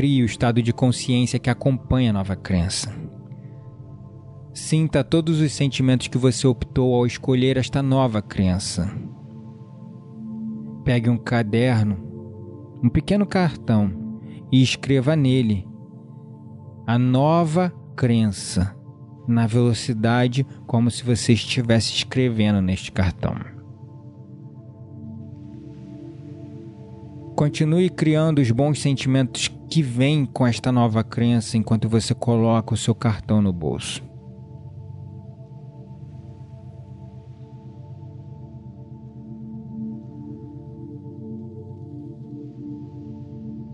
[0.00, 2.90] Crie o estado de consciência que acompanha a nova crença.
[4.54, 8.90] Sinta todos os sentimentos que você optou ao escolher esta nova crença.
[10.86, 11.98] Pegue um caderno,
[12.82, 13.92] um pequeno cartão
[14.50, 15.68] e escreva nele
[16.86, 18.74] a nova crença
[19.28, 23.34] na velocidade como se você estivesse escrevendo neste cartão.
[27.36, 32.76] Continue criando os bons sentimentos que vêm com esta nova crença enquanto você coloca o
[32.76, 34.02] seu cartão no bolso.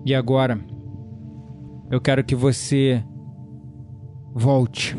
[0.05, 0.61] E agora,
[1.91, 3.03] eu quero que você
[4.33, 4.97] volte.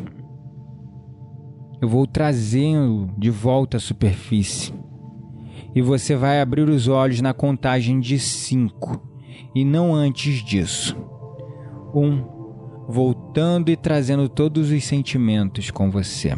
[1.79, 4.73] Eu vou trazê-lo de volta à superfície.
[5.73, 9.06] E você vai abrir os olhos na contagem de cinco,
[9.57, 10.95] e não antes disso.
[11.91, 12.23] Um,
[12.87, 16.31] voltando e trazendo todos os sentimentos com você.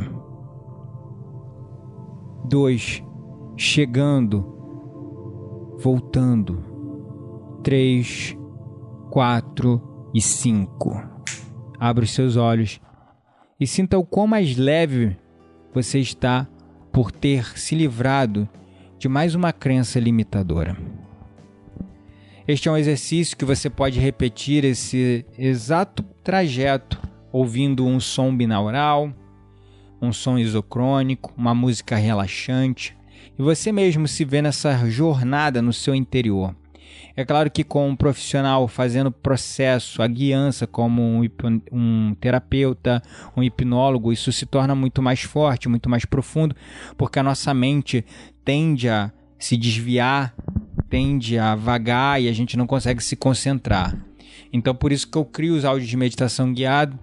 [2.45, 3.03] Dois,
[3.57, 4.45] chegando,
[5.79, 6.63] voltando.
[7.61, 8.37] Três,
[9.11, 9.81] quatro
[10.13, 11.03] e cinco.
[11.77, 12.79] Abra os seus olhos
[13.59, 15.17] e sinta o quão mais leve
[15.73, 16.47] você está
[16.89, 18.47] por ter se livrado
[18.97, 20.77] de mais uma crença limitadora.
[22.49, 26.99] Este é um exercício que você pode repetir esse exato trajeto
[27.31, 29.13] ouvindo um som binaural,
[30.01, 32.97] um som isocrônico, uma música relaxante,
[33.37, 36.55] e você mesmo se vê nessa jornada no seu interior.
[37.15, 41.29] É claro que com um profissional fazendo processo, a guiança como um,
[41.71, 42.99] um, terapeuta,
[43.37, 46.55] um hipnólogo, isso se torna muito mais forte, muito mais profundo,
[46.97, 48.03] porque a nossa mente
[48.43, 50.33] tende a se desviar,
[50.89, 53.97] tende a vagar e a gente não consegue se concentrar.
[54.51, 56.97] Então por isso que eu crio os áudios de meditação guiado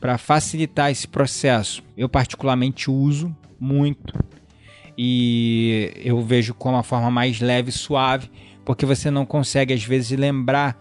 [0.00, 1.82] para facilitar esse processo.
[1.96, 4.14] Eu particularmente uso muito
[4.96, 8.30] e eu vejo como a forma mais leve e suave
[8.64, 10.78] porque você não consegue às vezes lembrar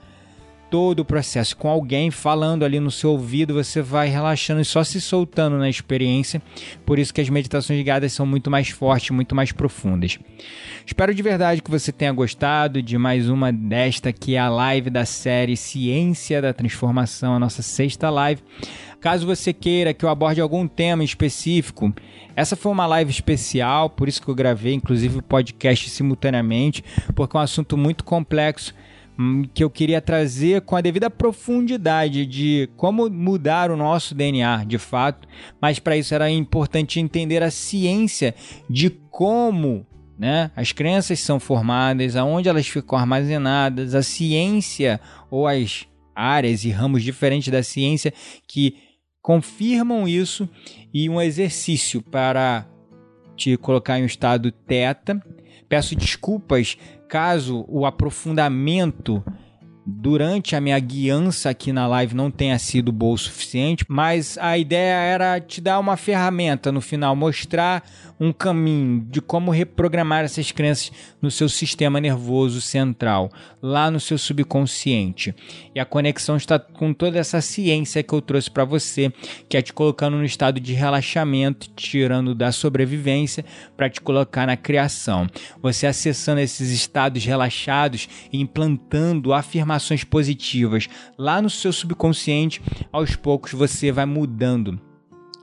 [0.71, 1.55] todo o processo.
[1.57, 5.69] Com alguém falando ali no seu ouvido, você vai relaxando e só se soltando na
[5.69, 6.41] experiência.
[6.85, 10.17] Por isso que as meditações guiadas são muito mais fortes, muito mais profundas.
[10.85, 14.89] Espero de verdade que você tenha gostado de mais uma desta que é a live
[14.89, 18.41] da série Ciência da Transformação, a nossa sexta live.
[19.01, 21.93] Caso você queira que eu aborde algum tema específico,
[22.33, 26.81] essa foi uma live especial, por isso que eu gravei, inclusive o podcast simultaneamente,
[27.13, 28.73] porque é um assunto muito complexo
[29.53, 34.77] que eu queria trazer com a devida profundidade de como mudar o nosso DNA, de
[34.77, 35.27] fato,
[35.61, 38.33] mas para isso era importante entender a ciência
[38.69, 39.85] de como
[40.17, 44.99] né, as crenças são formadas, aonde elas ficam armazenadas, a ciência
[45.29, 48.13] ou as áreas e ramos diferentes da ciência
[48.47, 48.75] que
[49.21, 50.49] confirmam isso
[50.93, 52.67] e um exercício para
[53.35, 55.21] te colocar em um estado teta.
[55.67, 56.77] Peço desculpas
[57.11, 59.21] caso o aprofundamento
[59.85, 64.57] durante a minha guiança aqui na live não tenha sido bom o suficiente, mas a
[64.57, 67.83] ideia era te dar uma ferramenta no final, mostrar
[68.19, 74.17] um caminho de como reprogramar essas crenças no seu sistema nervoso central, lá no seu
[74.17, 75.33] subconsciente.
[75.73, 79.11] E a conexão está com toda essa ciência que eu trouxe para você,
[79.49, 83.43] que é te colocando no estado de relaxamento, tirando da sobrevivência
[83.75, 85.27] para te colocar na criação.
[85.61, 89.70] Você acessando esses estados relaxados e implantando afirmações
[90.03, 92.61] positivas lá no seu subconsciente,
[92.91, 94.79] aos poucos você vai mudando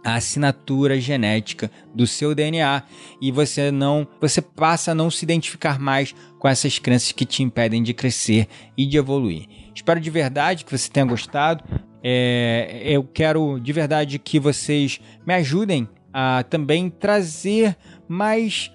[0.05, 2.83] a assinatura genética do seu DNA
[3.21, 7.43] e você não você passa a não se identificar mais com essas crenças que te
[7.43, 9.47] impedem de crescer e de evoluir.
[9.75, 11.65] Espero de verdade que você tenha gostado.
[12.03, 17.77] É, eu quero de verdade que vocês me ajudem a também trazer
[18.09, 18.73] mais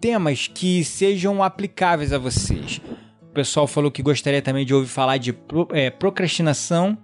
[0.00, 2.80] temas que sejam aplicáveis a vocês.
[3.30, 5.32] O pessoal falou que gostaria também de ouvir falar de
[5.72, 6.98] é, procrastinação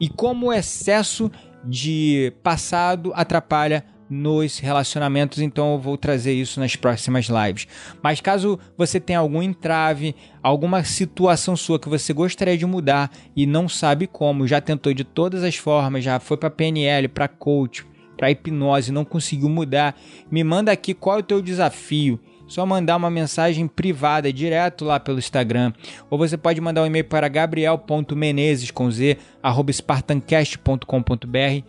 [0.00, 1.30] e como o excesso
[1.64, 7.66] de passado atrapalha nos relacionamentos, então eu vou trazer isso nas próximas lives.
[8.00, 13.44] Mas caso você tenha algum entrave, alguma situação sua que você gostaria de mudar e
[13.44, 17.84] não sabe como, já tentou de todas as formas, já foi para PNL, para coach,
[18.16, 19.96] para hipnose, não conseguiu mudar,
[20.30, 22.20] me manda aqui qual é o teu desafio
[22.54, 25.72] só mandar uma mensagem privada direto lá pelo Instagram.
[26.08, 31.66] Ou você pode mandar um e-mail para gabriel.menezes com z, arroba spartancast.com.br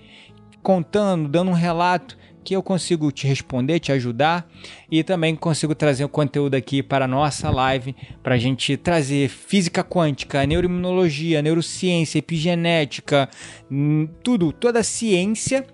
[0.62, 4.48] contando, dando um relato que eu consigo te responder, te ajudar
[4.90, 9.28] e também consigo trazer o conteúdo aqui para a nossa live, para a gente trazer
[9.28, 13.28] física quântica, neuroimunologia, neurociência, epigenética,
[13.72, 15.66] hum, tudo, toda a ciência,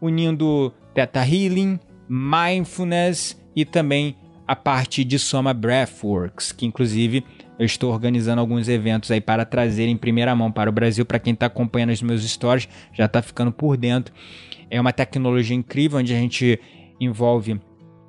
[0.00, 4.14] unindo Theta Healing, Mindfulness e também
[4.50, 7.24] a parte de Soma Breathworks, que inclusive
[7.56, 11.06] eu estou organizando alguns eventos aí para trazer em primeira mão para o Brasil.
[11.06, 14.12] Para quem está acompanhando os meus stories, já está ficando por dentro.
[14.68, 16.58] É uma tecnologia incrível onde a gente
[16.98, 17.60] envolve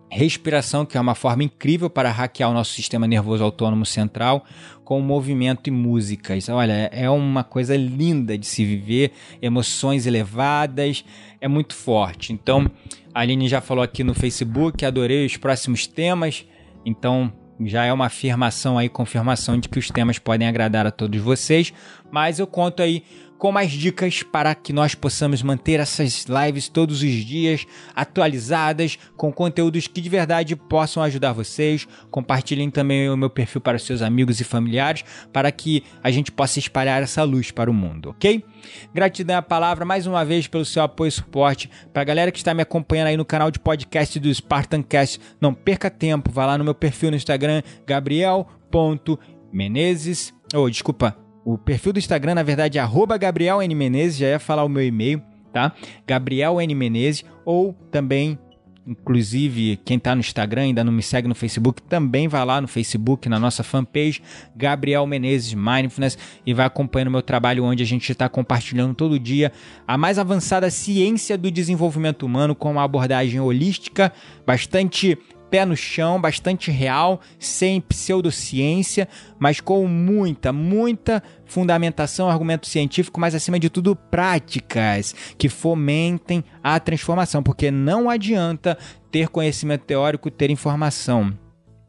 [0.09, 4.43] respiração, que é uma forma incrível para hackear o nosso sistema nervoso autônomo central,
[4.83, 6.49] com movimento e músicas.
[6.49, 9.11] Olha, é uma coisa linda de se viver,
[9.41, 11.05] emoções elevadas,
[11.41, 12.31] é muito forte.
[12.31, 12.69] Então,
[13.13, 16.45] a Aline já falou aqui no Facebook, adorei os próximos temas,
[16.85, 21.19] então já é uma afirmação aí, confirmação de que os temas podem agradar a todos
[21.19, 21.73] vocês,
[22.11, 23.03] mas eu conto aí
[23.41, 27.65] com mais dicas para que nós possamos manter essas lives todos os dias
[27.95, 31.87] atualizadas, com conteúdos que de verdade possam ajudar vocês.
[32.11, 36.59] Compartilhem também o meu perfil para seus amigos e familiares, para que a gente possa
[36.59, 38.45] espalhar essa luz para o mundo, ok?
[38.93, 41.67] Gratidão à palavra mais uma vez pelo seu apoio e suporte.
[41.91, 45.51] Para a galera que está me acompanhando aí no canal de podcast do Spartancast, não
[45.51, 51.93] perca tempo, vá lá no meu perfil no Instagram, gabriel.menezes, ou oh, desculpa, o perfil
[51.93, 53.73] do Instagram, na verdade, é arroba Gabriel N.
[53.73, 55.21] Menezes, já ia falar o meu e-mail,
[55.51, 55.73] tá?
[56.05, 56.75] Gabriel N.
[56.75, 58.37] Menezes, ou também,
[58.85, 62.67] inclusive, quem tá no Instagram ainda não me segue no Facebook, também vai lá no
[62.67, 64.21] Facebook, na nossa fanpage,
[64.55, 69.19] Gabriel Menezes Mindfulness, e vai acompanhando o meu trabalho, onde a gente está compartilhando todo
[69.19, 69.51] dia
[69.87, 74.13] a mais avançada ciência do desenvolvimento humano com uma abordagem holística,
[74.45, 75.17] bastante
[75.51, 83.35] pé no chão, bastante real, sem pseudociência, mas com muita, muita fundamentação, argumento científico, mas
[83.35, 88.77] acima de tudo práticas que fomentem a transformação, porque não adianta
[89.11, 91.37] ter conhecimento teórico, ter informação.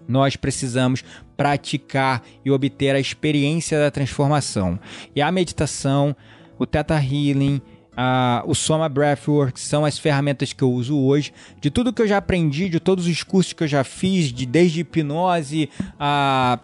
[0.08, 1.04] Nós precisamos
[1.36, 4.78] praticar e obter a experiência da transformação.
[5.14, 6.16] E a meditação,
[6.58, 7.62] o Theta Healing,
[7.96, 11.32] a, o Soma Breathwork são as ferramentas que eu uso hoje.
[11.60, 14.46] De tudo que eu já aprendi, de todos os cursos que eu já fiz, de
[14.46, 15.68] desde hipnose
[15.98, 16.58] a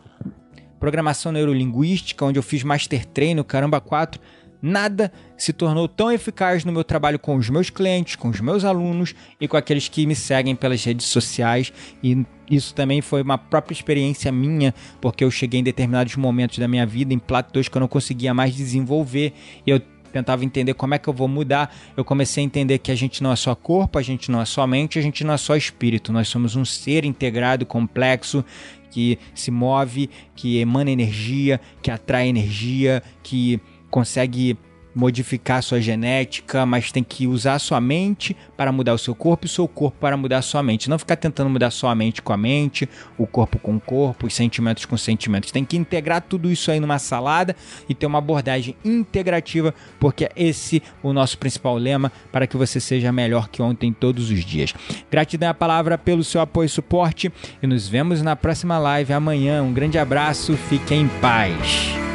[0.81, 4.21] programação neurolinguística, onde eu fiz Master Treino, caramba 4,
[4.61, 8.65] nada se tornou tão eficaz no meu trabalho com os meus clientes, com os meus
[8.65, 11.73] alunos e com aqueles que me seguem pelas redes sociais.
[12.03, 16.67] E isso também foi uma própria experiência minha, porque eu cheguei em determinados momentos da
[16.67, 19.33] minha vida em platôs que eu não conseguia mais desenvolver
[19.67, 19.81] e eu
[20.13, 23.23] tentava entender como é que eu vou mudar, eu comecei a entender que a gente
[23.23, 25.57] não é só corpo, a gente não é só mente, a gente não é só
[25.57, 28.45] espírito, nós somos um ser integrado, complexo,
[28.91, 34.57] que se move, que emana energia, que atrai energia, que consegue
[34.99, 39.47] modificar sua genética, mas tem que usar sua mente para mudar o seu corpo e
[39.47, 40.91] o seu corpo para mudar a sua mente.
[40.91, 44.27] Não ficar tentando mudar só a mente com a mente, o corpo com o corpo,
[44.27, 45.53] os sentimentos com os sentimentos.
[45.53, 47.55] Tem que integrar tudo isso aí numa salada
[47.89, 52.81] e ter uma abordagem integrativa, porque é esse o nosso principal lema para que você
[52.81, 54.75] seja melhor que ontem todos os dias.
[55.09, 57.33] Gratidão à palavra pelo seu apoio e suporte
[57.63, 59.63] e nos vemos na próxima live amanhã.
[59.63, 62.08] Um grande abraço, fiquem em paz.